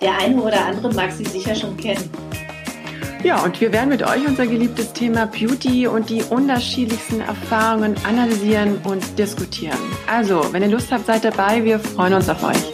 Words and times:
Der 0.00 0.18
eine 0.18 0.42
oder 0.42 0.66
andere 0.66 0.92
mag 0.92 1.10
sie 1.10 1.24
sicher 1.24 1.54
schon 1.54 1.76
kennen. 1.76 2.10
Ja, 3.24 3.42
und 3.42 3.58
wir 3.60 3.72
werden 3.72 3.88
mit 3.88 4.02
euch 4.02 4.26
unser 4.26 4.46
geliebtes 4.46 4.92
Thema 4.92 5.26
Beauty 5.26 5.86
und 5.86 6.10
die 6.10 6.22
unterschiedlichsten 6.22 7.22
Erfahrungen 7.22 7.96
analysieren 8.04 8.78
und 8.84 9.18
diskutieren. 9.18 9.78
Also, 10.06 10.52
wenn 10.52 10.62
ihr 10.62 10.68
Lust 10.68 10.92
habt, 10.92 11.06
seid 11.06 11.24
dabei. 11.24 11.64
Wir 11.64 11.78
freuen 11.78 12.12
uns 12.12 12.28
auf 12.28 12.44
euch. 12.44 12.72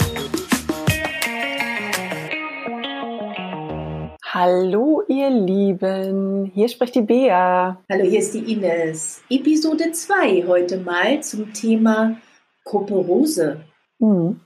Hallo, 4.25 5.03
ihr 5.07 5.31
Lieben. 5.31 6.51
Hier 6.53 6.69
spricht 6.69 6.97
die 6.97 7.03
Bea. 7.03 7.79
Hallo, 7.89 8.05
hier 8.05 8.19
ist 8.19 8.35
die 8.35 8.53
Ines. 8.53 9.23
Episode 9.31 9.93
2 9.93 10.45
heute 10.49 10.79
mal 10.79 11.23
zum 11.23 11.53
Thema 11.53 12.17
Koporose. 12.65 13.61
Mhm. 14.03 14.41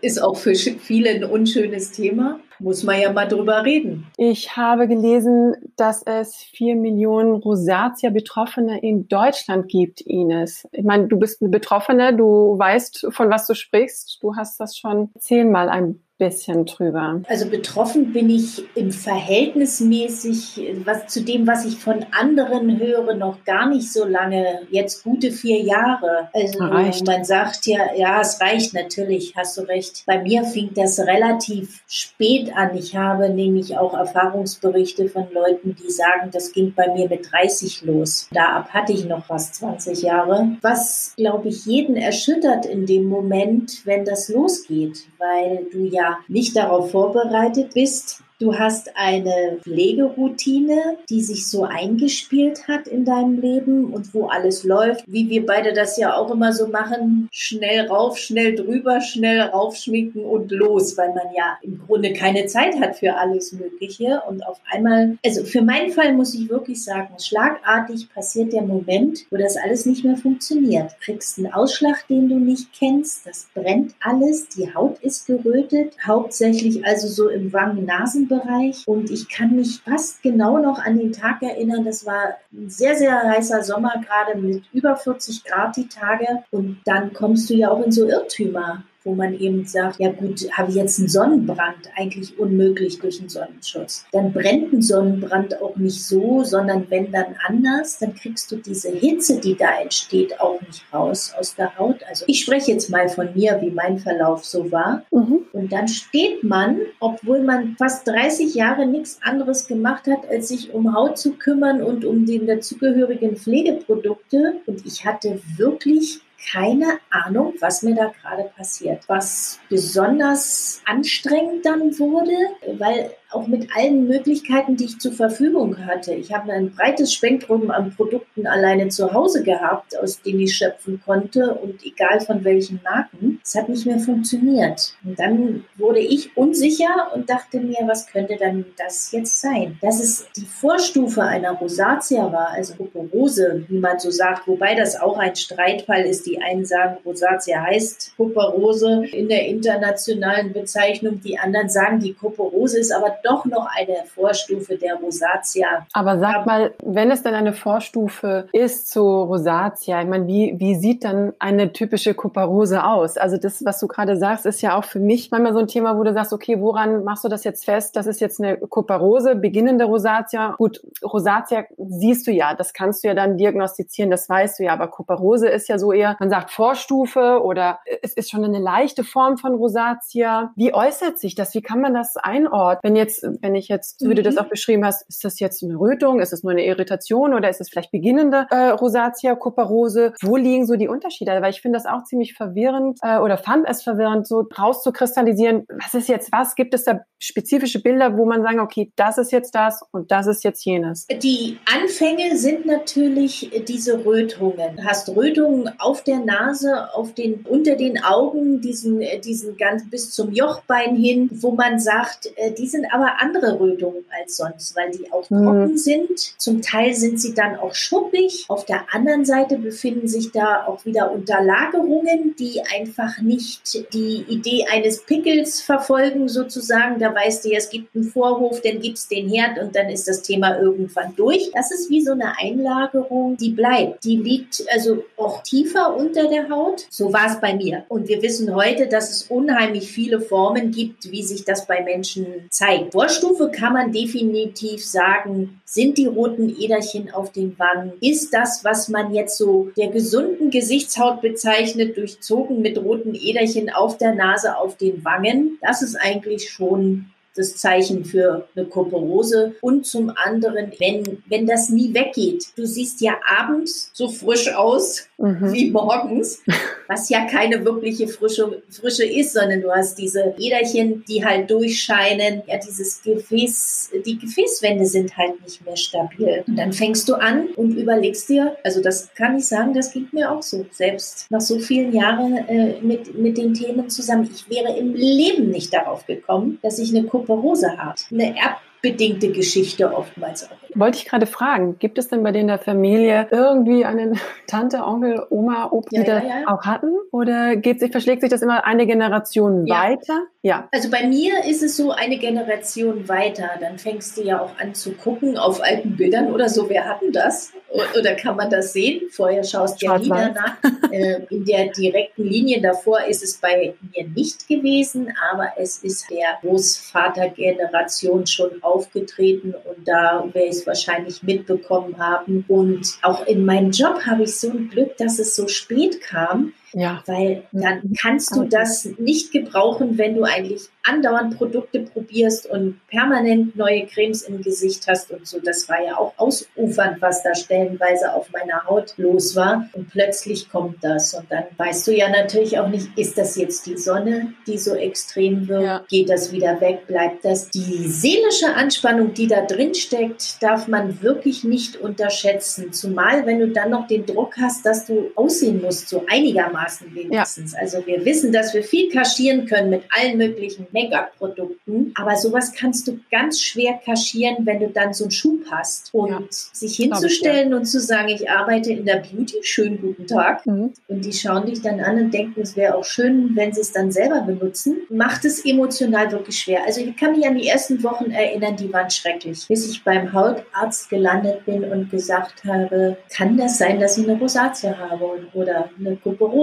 Ist 0.00 0.22
auch 0.22 0.36
für 0.36 0.54
viele 0.54 1.10
ein 1.10 1.24
unschönes 1.24 1.92
Thema. 1.92 2.40
Muss 2.58 2.82
man 2.82 2.98
ja 2.98 3.12
mal 3.12 3.28
drüber 3.28 3.62
reden. 3.62 4.06
Ich 4.16 4.56
habe 4.56 4.88
gelesen, 4.88 5.54
dass 5.76 6.02
es 6.02 6.36
vier 6.36 6.76
Millionen 6.76 7.34
Rosatia-Betroffene 7.34 8.80
in 8.82 9.08
Deutschland 9.08 9.68
gibt, 9.68 10.00
Ines. 10.00 10.66
Ich 10.72 10.84
meine, 10.84 11.08
du 11.08 11.18
bist 11.18 11.42
eine 11.42 11.50
Betroffene, 11.50 12.16
du 12.16 12.58
weißt, 12.58 13.08
von 13.10 13.28
was 13.28 13.46
du 13.46 13.54
sprichst. 13.54 14.18
Du 14.22 14.34
hast 14.34 14.58
das 14.58 14.78
schon 14.78 15.10
zehnmal 15.18 15.68
ein 15.68 16.00
bisschen 16.22 16.64
drüber. 16.66 17.20
Also 17.28 17.48
betroffen 17.48 18.12
bin 18.12 18.30
ich 18.30 18.62
im 18.76 18.92
Verhältnismäßig 18.92 20.60
was 20.84 21.08
zu 21.08 21.22
dem, 21.24 21.46
was 21.48 21.64
ich 21.64 21.78
von 21.78 22.06
anderen 22.12 22.78
höre, 22.78 23.14
noch 23.14 23.44
gar 23.44 23.68
nicht 23.68 23.92
so 23.92 24.04
lange. 24.04 24.60
Jetzt 24.70 25.02
gute 25.02 25.32
vier 25.32 25.60
Jahre. 25.60 26.28
Also 26.32 26.64
reicht. 26.64 27.06
man 27.06 27.24
sagt 27.24 27.66
ja, 27.66 27.92
ja, 27.96 28.20
es 28.20 28.40
reicht 28.40 28.72
natürlich, 28.72 29.34
hast 29.36 29.58
du 29.58 29.62
recht. 29.62 30.04
Bei 30.06 30.22
mir 30.22 30.44
fing 30.44 30.70
das 30.74 31.00
relativ 31.00 31.82
spät 31.88 32.54
an. 32.54 32.76
Ich 32.76 32.96
habe 32.96 33.30
nämlich 33.30 33.76
auch 33.76 33.94
Erfahrungsberichte 33.94 35.08
von 35.08 35.26
Leuten, 35.32 35.74
die 35.74 35.90
sagen, 35.90 36.30
das 36.32 36.52
ging 36.52 36.72
bei 36.74 36.92
mir 36.94 37.08
mit 37.08 37.32
30 37.32 37.82
los. 37.82 38.28
Da 38.32 38.58
ab 38.58 38.70
hatte 38.70 38.92
ich 38.92 39.06
noch 39.06 39.26
fast 39.26 39.56
20 39.56 40.02
Jahre. 40.02 40.56
Was, 40.62 41.14
glaube 41.16 41.48
ich, 41.48 41.66
jeden 41.66 41.96
erschüttert 41.96 42.64
in 42.64 42.86
dem 42.86 43.06
Moment, 43.06 43.84
wenn 43.84 44.04
das 44.04 44.28
losgeht, 44.28 45.06
weil 45.18 45.66
du 45.72 45.84
ja 45.84 46.11
nicht 46.28 46.56
darauf 46.56 46.90
vorbereitet 46.90 47.74
bist, 47.74 48.22
Du 48.42 48.58
hast 48.58 48.96
eine 48.96 49.58
Pflegeroutine, 49.62 50.98
die 51.08 51.22
sich 51.22 51.48
so 51.48 51.62
eingespielt 51.62 52.66
hat 52.66 52.88
in 52.88 53.04
deinem 53.04 53.40
Leben 53.40 53.94
und 53.94 54.12
wo 54.14 54.26
alles 54.26 54.64
läuft, 54.64 55.04
wie 55.06 55.30
wir 55.30 55.46
beide 55.46 55.72
das 55.72 55.96
ja 55.96 56.16
auch 56.16 56.28
immer 56.28 56.52
so 56.52 56.66
machen, 56.66 57.28
schnell 57.30 57.86
rauf, 57.86 58.18
schnell 58.18 58.56
drüber, 58.56 59.00
schnell 59.00 59.42
raufschminken 59.42 60.24
und 60.24 60.50
los, 60.50 60.98
weil 60.98 61.10
man 61.10 61.32
ja 61.36 61.56
im 61.62 61.78
Grunde 61.86 62.14
keine 62.14 62.46
Zeit 62.46 62.80
hat 62.80 62.96
für 62.96 63.14
alles 63.14 63.52
Mögliche. 63.52 64.20
Und 64.28 64.44
auf 64.44 64.60
einmal, 64.72 65.18
also 65.24 65.44
für 65.44 65.62
meinen 65.62 65.92
Fall 65.92 66.12
muss 66.12 66.34
ich 66.34 66.50
wirklich 66.50 66.82
sagen, 66.82 67.14
schlagartig 67.20 68.12
passiert 68.12 68.52
der 68.52 68.62
Moment, 68.62 69.24
wo 69.30 69.36
das 69.36 69.56
alles 69.56 69.86
nicht 69.86 70.04
mehr 70.04 70.16
funktioniert. 70.16 70.90
Du 70.90 71.12
kriegst 71.12 71.38
einen 71.38 71.52
Ausschlag, 71.52 72.08
den 72.08 72.28
du 72.28 72.40
nicht 72.40 72.72
kennst, 72.76 73.24
das 73.24 73.46
brennt 73.54 73.94
alles, 74.00 74.48
die 74.48 74.74
Haut 74.74 74.98
ist 74.98 75.28
gerötet, 75.28 75.94
hauptsächlich 76.04 76.84
also 76.84 77.06
so 77.06 77.28
im 77.28 77.52
Wangen-Nasen 77.52 78.30
Bereich 78.32 78.82
und 78.86 79.10
ich 79.10 79.28
kann 79.28 79.56
mich 79.56 79.80
fast 79.80 80.22
genau 80.22 80.58
noch 80.58 80.78
an 80.78 80.98
den 80.98 81.12
Tag 81.12 81.42
erinnern. 81.42 81.84
Das 81.84 82.06
war 82.06 82.36
ein 82.52 82.70
sehr, 82.70 82.96
sehr 82.96 83.22
heißer 83.22 83.62
Sommer, 83.62 83.94
gerade 84.06 84.38
mit 84.38 84.64
über 84.72 84.96
40 84.96 85.44
Grad 85.44 85.76
die 85.76 85.88
Tage. 85.88 86.44
Und 86.50 86.80
dann 86.84 87.12
kommst 87.12 87.50
du 87.50 87.54
ja 87.54 87.70
auch 87.70 87.82
in 87.84 87.92
so 87.92 88.08
Irrtümer 88.08 88.84
wo 89.04 89.14
man 89.14 89.38
eben 89.38 89.64
sagt, 89.66 89.98
ja 89.98 90.10
gut, 90.10 90.46
habe 90.52 90.70
ich 90.70 90.76
jetzt 90.76 90.98
einen 90.98 91.08
Sonnenbrand, 91.08 91.90
eigentlich 91.96 92.38
unmöglich 92.38 92.98
durch 92.98 93.20
einen 93.20 93.28
Sonnenschutz. 93.28 94.06
Dann 94.12 94.32
brennt 94.32 94.72
ein 94.72 94.82
Sonnenbrand 94.82 95.60
auch 95.60 95.76
nicht 95.76 96.04
so, 96.04 96.44
sondern 96.44 96.86
wenn 96.90 97.10
dann 97.12 97.36
anders, 97.46 97.98
dann 97.98 98.14
kriegst 98.14 98.50
du 98.50 98.56
diese 98.56 98.90
Hitze, 98.90 99.40
die 99.40 99.56
da 99.56 99.80
entsteht, 99.80 100.40
auch 100.40 100.60
nicht 100.60 100.84
raus 100.92 101.32
aus 101.38 101.54
der 101.54 101.76
Haut. 101.78 102.02
Also 102.08 102.24
ich 102.28 102.40
spreche 102.40 102.72
jetzt 102.72 102.90
mal 102.90 103.08
von 103.08 103.28
mir, 103.34 103.58
wie 103.60 103.70
mein 103.70 103.98
Verlauf 103.98 104.44
so 104.44 104.70
war. 104.70 105.04
Mhm. 105.10 105.46
Und 105.52 105.72
dann 105.72 105.88
steht 105.88 106.44
man, 106.44 106.80
obwohl 107.00 107.42
man 107.42 107.76
fast 107.78 108.06
30 108.06 108.54
Jahre 108.54 108.86
nichts 108.86 109.18
anderes 109.22 109.66
gemacht 109.66 110.06
hat, 110.06 110.28
als 110.28 110.48
sich 110.48 110.72
um 110.72 110.94
Haut 110.94 111.18
zu 111.18 111.32
kümmern 111.32 111.82
und 111.82 112.04
um 112.04 112.26
den 112.26 112.46
dazugehörigen 112.46 113.36
Pflegeprodukte. 113.36 114.60
Und 114.66 114.86
ich 114.86 115.04
hatte 115.04 115.40
wirklich 115.56 116.20
keine 116.50 116.98
Ahnung, 117.10 117.54
was 117.60 117.82
mir 117.82 117.94
da 117.94 118.12
gerade 118.20 118.50
passiert. 118.56 119.04
Was 119.08 119.60
besonders 119.68 120.82
anstrengend 120.86 121.64
dann 121.64 121.98
wurde, 121.98 122.36
weil 122.78 123.14
auch 123.34 123.46
mit 123.46 123.68
allen 123.76 124.08
Möglichkeiten, 124.08 124.76
die 124.76 124.84
ich 124.84 124.98
zur 124.98 125.12
Verfügung 125.12 125.86
hatte. 125.86 126.14
Ich 126.14 126.32
habe 126.32 126.52
ein 126.52 126.72
breites 126.74 127.12
Spektrum 127.12 127.70
an 127.70 127.94
Produkten 127.94 128.46
alleine 128.46 128.88
zu 128.88 129.12
Hause 129.12 129.42
gehabt, 129.42 129.98
aus 129.98 130.20
denen 130.22 130.40
ich 130.40 130.56
schöpfen 130.56 131.00
konnte 131.04 131.54
und 131.54 131.84
egal 131.84 132.20
von 132.20 132.44
welchen 132.44 132.80
Marken. 132.82 133.40
Es 133.44 133.54
hat 133.54 133.68
nicht 133.68 133.86
mehr 133.86 133.98
funktioniert. 133.98 134.94
Und 135.04 135.18
dann 135.18 135.64
wurde 135.76 136.00
ich 136.00 136.36
unsicher 136.36 137.10
und 137.14 137.28
dachte 137.28 137.60
mir, 137.60 137.78
was 137.86 138.06
könnte 138.06 138.36
dann 138.38 138.64
das 138.76 139.12
jetzt 139.12 139.40
sein? 139.40 139.78
Dass 139.80 140.02
es 140.02 140.26
die 140.36 140.46
Vorstufe 140.46 141.22
einer 141.22 141.52
Rosatia 141.52 142.32
war, 142.32 142.50
also 142.50 142.74
Kuperose, 142.74 143.64
wie 143.68 143.78
man 143.78 143.98
so 143.98 144.10
sagt, 144.10 144.46
wobei 144.46 144.74
das 144.74 145.00
auch 145.00 145.18
ein 145.18 145.36
Streitfall 145.36 146.02
ist. 146.02 146.26
Die 146.26 146.40
einen 146.40 146.64
sagen, 146.64 146.98
Rosatia 147.04 147.62
heißt 147.62 148.14
Kuperose 148.16 149.04
in 149.12 149.28
der 149.28 149.46
internationalen 149.46 150.52
Bezeichnung. 150.52 151.20
Die 151.20 151.38
anderen 151.38 151.68
sagen, 151.68 152.00
die 152.00 152.14
Kuperose 152.14 152.78
ist 152.78 152.92
aber 152.92 153.18
doch 153.22 153.44
noch 153.44 153.68
eine 153.76 154.04
Vorstufe 154.06 154.76
der 154.76 154.96
Rosatia. 154.96 155.86
Aber 155.92 156.18
sag 156.18 156.46
mal, 156.46 156.74
wenn 156.82 157.10
es 157.10 157.22
dann 157.22 157.34
eine 157.34 157.52
Vorstufe 157.52 158.48
ist 158.52 158.90
zu 158.90 159.00
Rosatia, 159.02 160.02
ich 160.02 160.08
meine, 160.08 160.26
wie, 160.26 160.54
wie 160.58 160.74
sieht 160.74 161.04
dann 161.04 161.32
eine 161.38 161.72
typische 161.72 162.14
Kuparose 162.14 162.84
aus? 162.84 163.16
Also 163.16 163.36
das, 163.36 163.64
was 163.64 163.78
du 163.80 163.86
gerade 163.86 164.16
sagst, 164.16 164.46
ist 164.46 164.60
ja 164.62 164.76
auch 164.76 164.84
für 164.84 165.00
mich 165.00 165.30
manchmal 165.30 165.52
so 165.52 165.60
ein 165.60 165.68
Thema, 165.68 165.98
wo 165.98 166.02
du 166.04 166.12
sagst, 166.12 166.32
okay, 166.32 166.60
woran 166.60 167.04
machst 167.04 167.24
du 167.24 167.28
das 167.28 167.44
jetzt 167.44 167.64
fest? 167.64 167.96
Das 167.96 168.06
ist 168.06 168.20
jetzt 168.20 168.40
eine 168.40 168.56
Kuparose, 168.56 169.34
beginnende 169.34 169.84
Rosatia. 169.84 170.54
Gut, 170.58 170.82
Rosatia 171.02 171.64
siehst 171.78 172.26
du 172.26 172.32
ja, 172.32 172.54
das 172.54 172.72
kannst 172.72 173.04
du 173.04 173.08
ja 173.08 173.14
dann 173.14 173.36
diagnostizieren, 173.36 174.10
das 174.10 174.28
weißt 174.28 174.58
du 174.58 174.64
ja, 174.64 174.72
aber 174.72 174.88
Kuparose 174.88 175.48
ist 175.48 175.68
ja 175.68 175.78
so 175.78 175.92
eher, 175.92 176.16
man 176.18 176.30
sagt 176.30 176.50
Vorstufe 176.50 177.40
oder 177.42 177.80
es 178.02 178.14
ist 178.14 178.30
schon 178.30 178.44
eine 178.44 178.58
leichte 178.58 179.04
Form 179.04 179.36
von 179.36 179.54
Rosatia. 179.54 180.52
Wie 180.56 180.74
äußert 180.74 181.18
sich 181.18 181.34
das? 181.34 181.54
Wie 181.54 181.62
kann 181.62 181.80
man 181.80 181.94
das 181.94 182.16
einordnen? 182.16 182.80
Wenn 182.82 182.96
jetzt 182.96 183.11
jetzt, 183.12 183.42
wenn 183.42 183.54
ich 183.54 183.68
jetzt, 183.68 184.00
wie 184.00 184.14
du 184.14 184.22
das 184.22 184.34
mhm. 184.34 184.40
auch 184.40 184.48
beschrieben 184.48 184.84
hast, 184.84 185.08
ist 185.08 185.24
das 185.24 185.40
jetzt 185.40 185.62
eine 185.62 185.78
Rötung, 185.78 186.20
ist 186.20 186.32
es 186.32 186.42
nur 186.42 186.52
eine 186.52 186.64
Irritation 186.64 187.34
oder 187.34 187.48
ist 187.48 187.60
es 187.60 187.68
vielleicht 187.68 187.90
beginnende 187.90 188.46
äh, 188.50 188.68
Rosatia, 188.68 189.34
Kuparose? 189.34 190.12
Wo 190.22 190.36
liegen 190.36 190.66
so 190.66 190.76
die 190.76 190.88
Unterschiede? 190.88 191.30
Weil 191.40 191.50
ich 191.50 191.60
finde 191.60 191.78
das 191.78 191.86
auch 191.86 192.04
ziemlich 192.04 192.34
verwirrend 192.34 192.98
äh, 193.02 193.18
oder 193.18 193.38
fand 193.38 193.68
es 193.68 193.82
verwirrend, 193.82 194.26
so 194.26 194.46
rauszukristallisieren, 194.58 195.66
was 195.82 195.94
ist 195.94 196.08
jetzt 196.08 196.32
was? 196.32 196.54
Gibt 196.54 196.74
es 196.74 196.84
da 196.84 197.00
spezifische 197.18 197.80
Bilder, 197.80 198.16
wo 198.16 198.24
man 198.24 198.42
sagen, 198.42 198.60
okay, 198.60 198.92
das 198.96 199.18
ist 199.18 199.32
jetzt 199.32 199.54
das 199.54 199.82
und 199.92 200.10
das 200.10 200.26
ist 200.26 200.44
jetzt 200.44 200.64
jenes? 200.64 201.06
Die 201.06 201.58
Anfänge 201.72 202.36
sind 202.36 202.66
natürlich 202.66 203.50
diese 203.68 204.04
Rötungen. 204.04 204.76
Du 204.76 204.84
hast 204.84 205.08
Rötungen 205.08 205.70
auf 205.78 206.02
der 206.02 206.18
Nase, 206.18 206.92
auf 206.94 207.14
den, 207.14 207.44
unter 207.48 207.76
den 207.76 208.02
Augen, 208.02 208.60
diesen, 208.60 209.02
diesen 209.24 209.56
ganz 209.56 209.88
bis 209.88 210.10
zum 210.10 210.32
Jochbein 210.32 210.96
hin, 210.96 211.28
wo 211.32 211.52
man 211.52 211.78
sagt, 211.78 212.32
äh, 212.36 212.52
die 212.52 212.66
sind 212.66 212.86
aber 212.92 213.01
andere 213.20 213.58
Rötungen 213.58 214.04
als 214.20 214.36
sonst, 214.36 214.76
weil 214.76 214.90
die 214.90 215.10
auch 215.12 215.28
mhm. 215.30 215.44
trocken 215.44 215.78
sind. 215.78 216.34
Zum 216.38 216.62
Teil 216.62 216.94
sind 216.94 217.20
sie 217.20 217.34
dann 217.34 217.56
auch 217.56 217.74
schuppig. 217.74 218.44
Auf 218.48 218.64
der 218.64 218.86
anderen 218.92 219.24
Seite 219.24 219.58
befinden 219.58 220.08
sich 220.08 220.32
da 220.32 220.66
auch 220.66 220.84
wieder 220.84 221.12
Unterlagerungen, 221.12 222.34
die 222.38 222.60
einfach 222.74 223.20
nicht 223.20 223.92
die 223.92 224.24
Idee 224.28 224.66
eines 224.70 225.02
Pickels 225.04 225.60
verfolgen 225.60 226.28
sozusagen. 226.28 226.98
Da 226.98 227.14
weißt 227.14 227.44
du 227.44 227.50
ja, 227.50 227.58
es 227.58 227.70
gibt 227.70 227.94
einen 227.94 228.04
Vorhof, 228.04 228.60
dann 228.62 228.80
gibt 228.80 228.98
es 228.98 229.08
den 229.08 229.28
Herd 229.28 229.58
und 229.58 229.74
dann 229.74 229.88
ist 229.88 230.08
das 230.08 230.22
Thema 230.22 230.58
irgendwann 230.58 231.14
durch. 231.16 231.50
Das 231.54 231.70
ist 231.72 231.90
wie 231.90 232.02
so 232.02 232.12
eine 232.12 232.38
Einlagerung, 232.38 233.36
die 233.36 233.50
bleibt. 233.50 234.04
Die 234.04 234.16
liegt 234.16 234.64
also 234.72 235.04
auch 235.16 235.42
tiefer 235.42 235.96
unter 235.96 236.28
der 236.28 236.48
Haut. 236.48 236.86
So 236.90 237.12
war 237.12 237.26
es 237.26 237.40
bei 237.40 237.54
mir. 237.54 237.84
Und 237.88 238.08
wir 238.08 238.22
wissen 238.22 238.54
heute, 238.54 238.86
dass 238.86 239.10
es 239.10 239.22
unheimlich 239.24 239.90
viele 239.90 240.20
Formen 240.20 240.70
gibt, 240.70 241.10
wie 241.10 241.22
sich 241.22 241.44
das 241.44 241.66
bei 241.66 241.82
Menschen 241.82 242.46
zeigt. 242.50 242.91
Vorstufe 242.92 243.50
kann 243.50 243.72
man 243.72 243.90
definitiv 243.90 244.84
sagen, 244.84 245.62
sind 245.64 245.96
die 245.96 246.04
roten 246.04 246.50
Äderchen 246.50 247.10
auf 247.10 247.32
den 247.32 247.58
Wangen, 247.58 247.94
ist 248.02 248.34
das, 248.34 248.64
was 248.64 248.90
man 248.90 249.14
jetzt 249.14 249.38
so 249.38 249.70
der 249.78 249.88
gesunden 249.88 250.50
Gesichtshaut 250.50 251.22
bezeichnet, 251.22 251.96
durchzogen 251.96 252.60
mit 252.60 252.76
roten 252.76 253.14
Äderchen 253.14 253.70
auf 253.70 253.96
der 253.96 254.14
Nase, 254.14 254.58
auf 254.58 254.76
den 254.76 255.02
Wangen. 255.06 255.56
Das 255.62 255.80
ist 255.80 255.96
eigentlich 255.96 256.50
schon 256.50 257.06
das 257.34 257.56
Zeichen 257.56 258.04
für 258.04 258.46
eine 258.54 258.66
Koporose. 258.66 259.54
Und 259.60 259.86
zum 259.86 260.12
anderen, 260.14 260.72
wenn, 260.78 261.22
wenn 261.26 261.46
das 261.46 261.70
nie 261.70 261.94
weggeht, 261.94 262.46
du 262.56 262.66
siehst 262.66 263.00
ja 263.00 263.14
abends 263.26 263.90
so 263.92 264.08
frisch 264.08 264.52
aus 264.52 265.08
mhm. 265.18 265.52
wie 265.52 265.70
morgens, 265.70 266.42
was 266.88 267.08
ja 267.08 267.26
keine 267.26 267.64
wirkliche 267.64 268.08
Frische, 268.08 268.62
Frische 268.68 269.04
ist, 269.04 269.32
sondern 269.32 269.62
du 269.62 269.70
hast 269.70 269.96
diese 269.96 270.34
Äderchen, 270.38 271.04
die 271.08 271.24
halt 271.24 271.50
durchscheinen. 271.50 272.42
Ja, 272.46 272.58
dieses 272.58 273.02
Gefäß, 273.02 273.90
die 274.04 274.18
Gefäßwände 274.18 274.84
sind 274.86 275.16
halt 275.16 275.40
nicht 275.42 275.64
mehr 275.64 275.76
stabil. 275.76 276.44
Und 276.46 276.56
dann 276.56 276.72
fängst 276.72 277.08
du 277.08 277.14
an 277.14 277.48
und 277.56 277.76
überlegst 277.76 278.28
dir, 278.28 278.56
also 278.64 278.82
das 278.82 279.12
kann 279.14 279.38
ich 279.38 279.46
sagen, 279.46 279.74
das 279.74 279.92
ging 279.92 280.08
mir 280.12 280.30
auch 280.30 280.42
so. 280.42 280.66
Selbst 280.70 281.26
nach 281.30 281.40
so 281.40 281.58
vielen 281.58 281.92
Jahren 281.92 282.36
äh, 282.48 282.80
mit, 282.80 283.16
mit 283.16 283.38
den 283.38 283.54
Themen 283.54 283.88
zusammen. 283.88 284.28
Ich 284.32 284.48
wäre 284.50 284.76
im 284.76 284.94
Leben 284.94 285.50
nicht 285.50 285.72
darauf 285.72 286.06
gekommen, 286.06 286.58
dass 286.62 286.78
ich 286.78 286.94
eine 286.94 287.06
Operose 287.22 287.76
hat. 287.78 288.06
Eine 288.10 288.34
erbbedingte 288.36 289.30
Geschichte 289.30 289.94
oftmals 289.94 290.50
auch. 290.50 290.56
Wollte 290.74 290.98
ich 290.98 291.04
gerade 291.04 291.26
fragen, 291.26 291.78
gibt 291.78 291.98
es 291.98 292.08
denn 292.08 292.22
bei 292.22 292.32
dir 292.32 292.40
in 292.40 292.48
der 292.48 292.58
Familie 292.58 293.28
irgendwie 293.30 293.84
einen 293.84 294.18
Tante, 294.46 294.84
Onkel, 294.84 295.26
Oma, 295.30 295.70
Opa, 295.70 295.88
die 295.90 295.96
ja, 295.96 296.04
das 296.04 296.24
ja. 296.24 296.48
auch 296.48 296.64
hatten? 296.64 296.92
Oder 297.10 297.56
geht 297.56 297.80
sich, 297.80 297.92
verschlägt 297.92 298.22
sich 298.22 298.30
das 298.30 298.42
immer 298.42 298.64
eine 298.64 298.86
Generation 298.86 299.68
weiter? 299.68 300.22
Ja. 300.42 300.68
Also 300.72 300.90
bei 300.90 301.06
mir 301.06 301.44
ist 301.44 301.62
es 301.62 301.76
so 301.76 301.92
eine 301.92 302.18
Generation 302.18 303.08
weiter. 303.08 303.50
Dann 303.60 303.78
fängst 303.78 304.16
du 304.16 304.22
ja 304.22 304.40
auch 304.40 304.58
an 304.58 304.74
zu 304.74 304.92
gucken 304.92 305.36
auf 305.36 305.62
alten 305.62 305.96
Bildern 305.96 306.32
oder 306.32 306.48
so. 306.48 306.68
Wer 306.68 306.88
hatten 306.88 307.12
das? 307.12 307.52
Oder 307.98 308.14
kann 308.16 308.36
man 308.36 308.50
das 308.50 308.74
sehen? 308.74 309.08
Vorher 309.10 309.42
schaust 309.42 309.80
du 309.80 309.86
ja 309.86 309.98
nie 309.98 310.08
danach. 310.08 310.56
Äh, 310.90 311.22
in 311.30 311.44
der 311.46 311.68
direkten 311.68 312.24
Linie 312.24 312.60
davor 312.60 313.02
ist 313.04 313.22
es 313.22 313.38
bei 313.38 313.74
mir 313.80 314.06
nicht 314.08 314.46
gewesen, 314.46 315.10
aber 315.32 315.52
es 315.56 315.78
ist 315.78 316.10
der 316.10 316.38
Großvatergeneration 316.42 318.26
schon 318.26 318.62
aufgetreten 318.62 319.54
und 319.54 319.88
da 319.88 320.28
wäre 320.32 320.48
ich 320.48 320.66
wahrscheinlich 320.66 321.22
mitbekommen 321.22 321.96
haben. 321.98 322.44
Und 322.46 322.98
auch 323.00 323.26
in 323.26 323.46
meinem 323.46 323.70
Job 323.70 324.04
habe 324.04 324.24
ich 324.24 324.38
so 324.38 324.50
ein 324.50 324.68
Glück, 324.68 324.98
dass 324.98 325.18
es 325.18 325.34
so 325.34 325.48
spät 325.48 326.02
kam, 326.02 326.52
ja. 326.74 327.02
Weil 327.06 327.44
dann 327.52 327.92
kannst 328.00 328.34
du 328.34 328.44
das 328.44 328.88
nicht 328.98 329.32
gebrauchen, 329.32 329.98
wenn 329.98 330.14
du 330.14 330.24
eigentlich 330.24 330.62
andauernd 330.84 331.36
Produkte 331.36 331.80
probierst 331.80 332.46
und 332.46 332.80
permanent 332.88 333.56
neue 333.56 333.86
Cremes 333.86 334.22
im 334.22 334.42
Gesicht 334.42 334.86
hast 334.88 335.10
und 335.10 335.26
so. 335.26 335.38
Das 335.38 335.68
war 335.68 335.84
ja 335.84 335.96
auch 335.96 336.14
ausufernd, 336.16 337.00
was 337.00 337.22
da 337.22 337.34
stellenweise 337.34 338.12
auf 338.12 338.30
meiner 338.32 338.64
Haut 338.66 338.94
los 338.96 339.36
war. 339.36 339.68
Und 339.74 339.90
plötzlich 339.90 340.50
kommt 340.50 340.82
das. 340.82 341.14
Und 341.14 341.30
dann 341.30 341.44
weißt 341.56 341.86
du 341.86 341.92
ja 341.92 342.08
natürlich 342.08 342.58
auch 342.58 342.68
nicht, 342.68 342.88
ist 342.96 343.16
das 343.18 343.36
jetzt 343.36 343.66
die 343.66 343.76
Sonne, 343.76 344.32
die 344.46 344.58
so 344.58 344.74
extrem 344.74 345.46
wird? 345.46 345.62
Ja. 345.62 345.84
Geht 345.88 346.08
das 346.08 346.32
wieder 346.32 346.60
weg? 346.60 346.86
Bleibt 346.86 347.24
das? 347.24 347.50
Die 347.50 347.86
seelische 347.86 348.54
Anspannung, 348.54 349.14
die 349.14 349.28
da 349.28 349.42
drin 349.44 349.74
steckt, 349.74 350.42
darf 350.42 350.68
man 350.68 351.02
wirklich 351.02 351.44
nicht 351.44 351.76
unterschätzen. 351.76 352.72
Zumal, 352.72 353.26
wenn 353.26 353.38
du 353.38 353.48
dann 353.48 353.70
noch 353.70 353.86
den 353.86 354.06
Druck 354.06 354.36
hast, 354.40 354.66
dass 354.66 354.86
du 354.86 355.10
aussehen 355.14 355.62
musst, 355.62 355.88
so 355.88 356.04
einigermaßen 356.08 356.61
wenigstens. 356.94 357.52
Ja. 357.52 357.58
Also 357.60 357.86
wir 357.86 358.04
wissen, 358.04 358.32
dass 358.32 358.54
wir 358.54 358.62
viel 358.62 358.90
kaschieren 358.90 359.46
können 359.46 359.70
mit 359.70 359.82
allen 359.90 360.18
möglichen 360.18 360.66
Make-up-Produkten. 360.72 361.92
Aber 361.94 362.16
sowas 362.16 362.52
kannst 362.52 362.88
du 362.88 363.00
ganz 363.10 363.40
schwer 363.40 363.80
kaschieren, 363.84 364.46
wenn 364.46 364.60
du 364.60 364.68
dann 364.68 364.92
so 364.92 365.04
einen 365.04 365.10
Schub 365.10 365.40
hast. 365.50 365.92
Und 365.92 366.10
ja, 366.10 366.22
sich 366.30 366.76
hinzustellen 366.76 367.46
ich, 367.46 367.50
ja. 367.50 367.56
und 367.56 367.64
zu 367.66 367.80
sagen, 367.80 368.08
ich 368.08 368.30
arbeite 368.30 368.72
in 368.72 368.84
der 368.84 368.96
Beauty, 368.96 369.38
schönen 369.42 369.80
guten 369.80 370.06
Tag. 370.06 370.46
Mhm. 370.46 370.72
Und 370.88 371.04
die 371.04 371.12
schauen 371.12 371.46
dich 371.46 371.62
dann 371.62 371.80
an 371.80 371.98
und 371.98 372.14
denken, 372.14 372.40
es 372.40 372.56
wäre 372.56 372.74
auch 372.76 372.84
schön, 372.84 373.34
wenn 373.34 373.52
sie 373.52 373.60
es 373.60 373.72
dann 373.72 373.90
selber 373.90 374.22
benutzen, 374.22 374.82
macht 374.90 375.24
es 375.24 375.44
emotional 375.44 376.10
wirklich 376.12 376.38
schwer. 376.38 376.60
Also 376.66 376.80
ich 376.80 376.96
kann 376.96 377.12
mich 377.12 377.26
an 377.26 377.36
die 377.36 377.48
ersten 377.48 377.82
Wochen 377.82 378.10
erinnern, 378.10 378.56
die 378.56 378.72
waren 378.72 378.90
schrecklich. 378.90 379.46
Bis 379.48 379.68
ich 379.68 379.82
beim 379.84 380.12
Hautarzt 380.12 380.90
gelandet 380.90 381.44
bin 381.46 381.64
und 381.64 381.90
gesagt 381.90 382.44
habe, 382.44 382.96
kann 383.14 383.36
das 383.36 383.58
sein, 383.58 383.80
dass 383.80 383.98
ich 383.98 384.08
eine 384.08 384.18
Rosatia 384.18 384.76
habe 384.76 385.28
oder 385.32 385.70
eine 385.78 385.96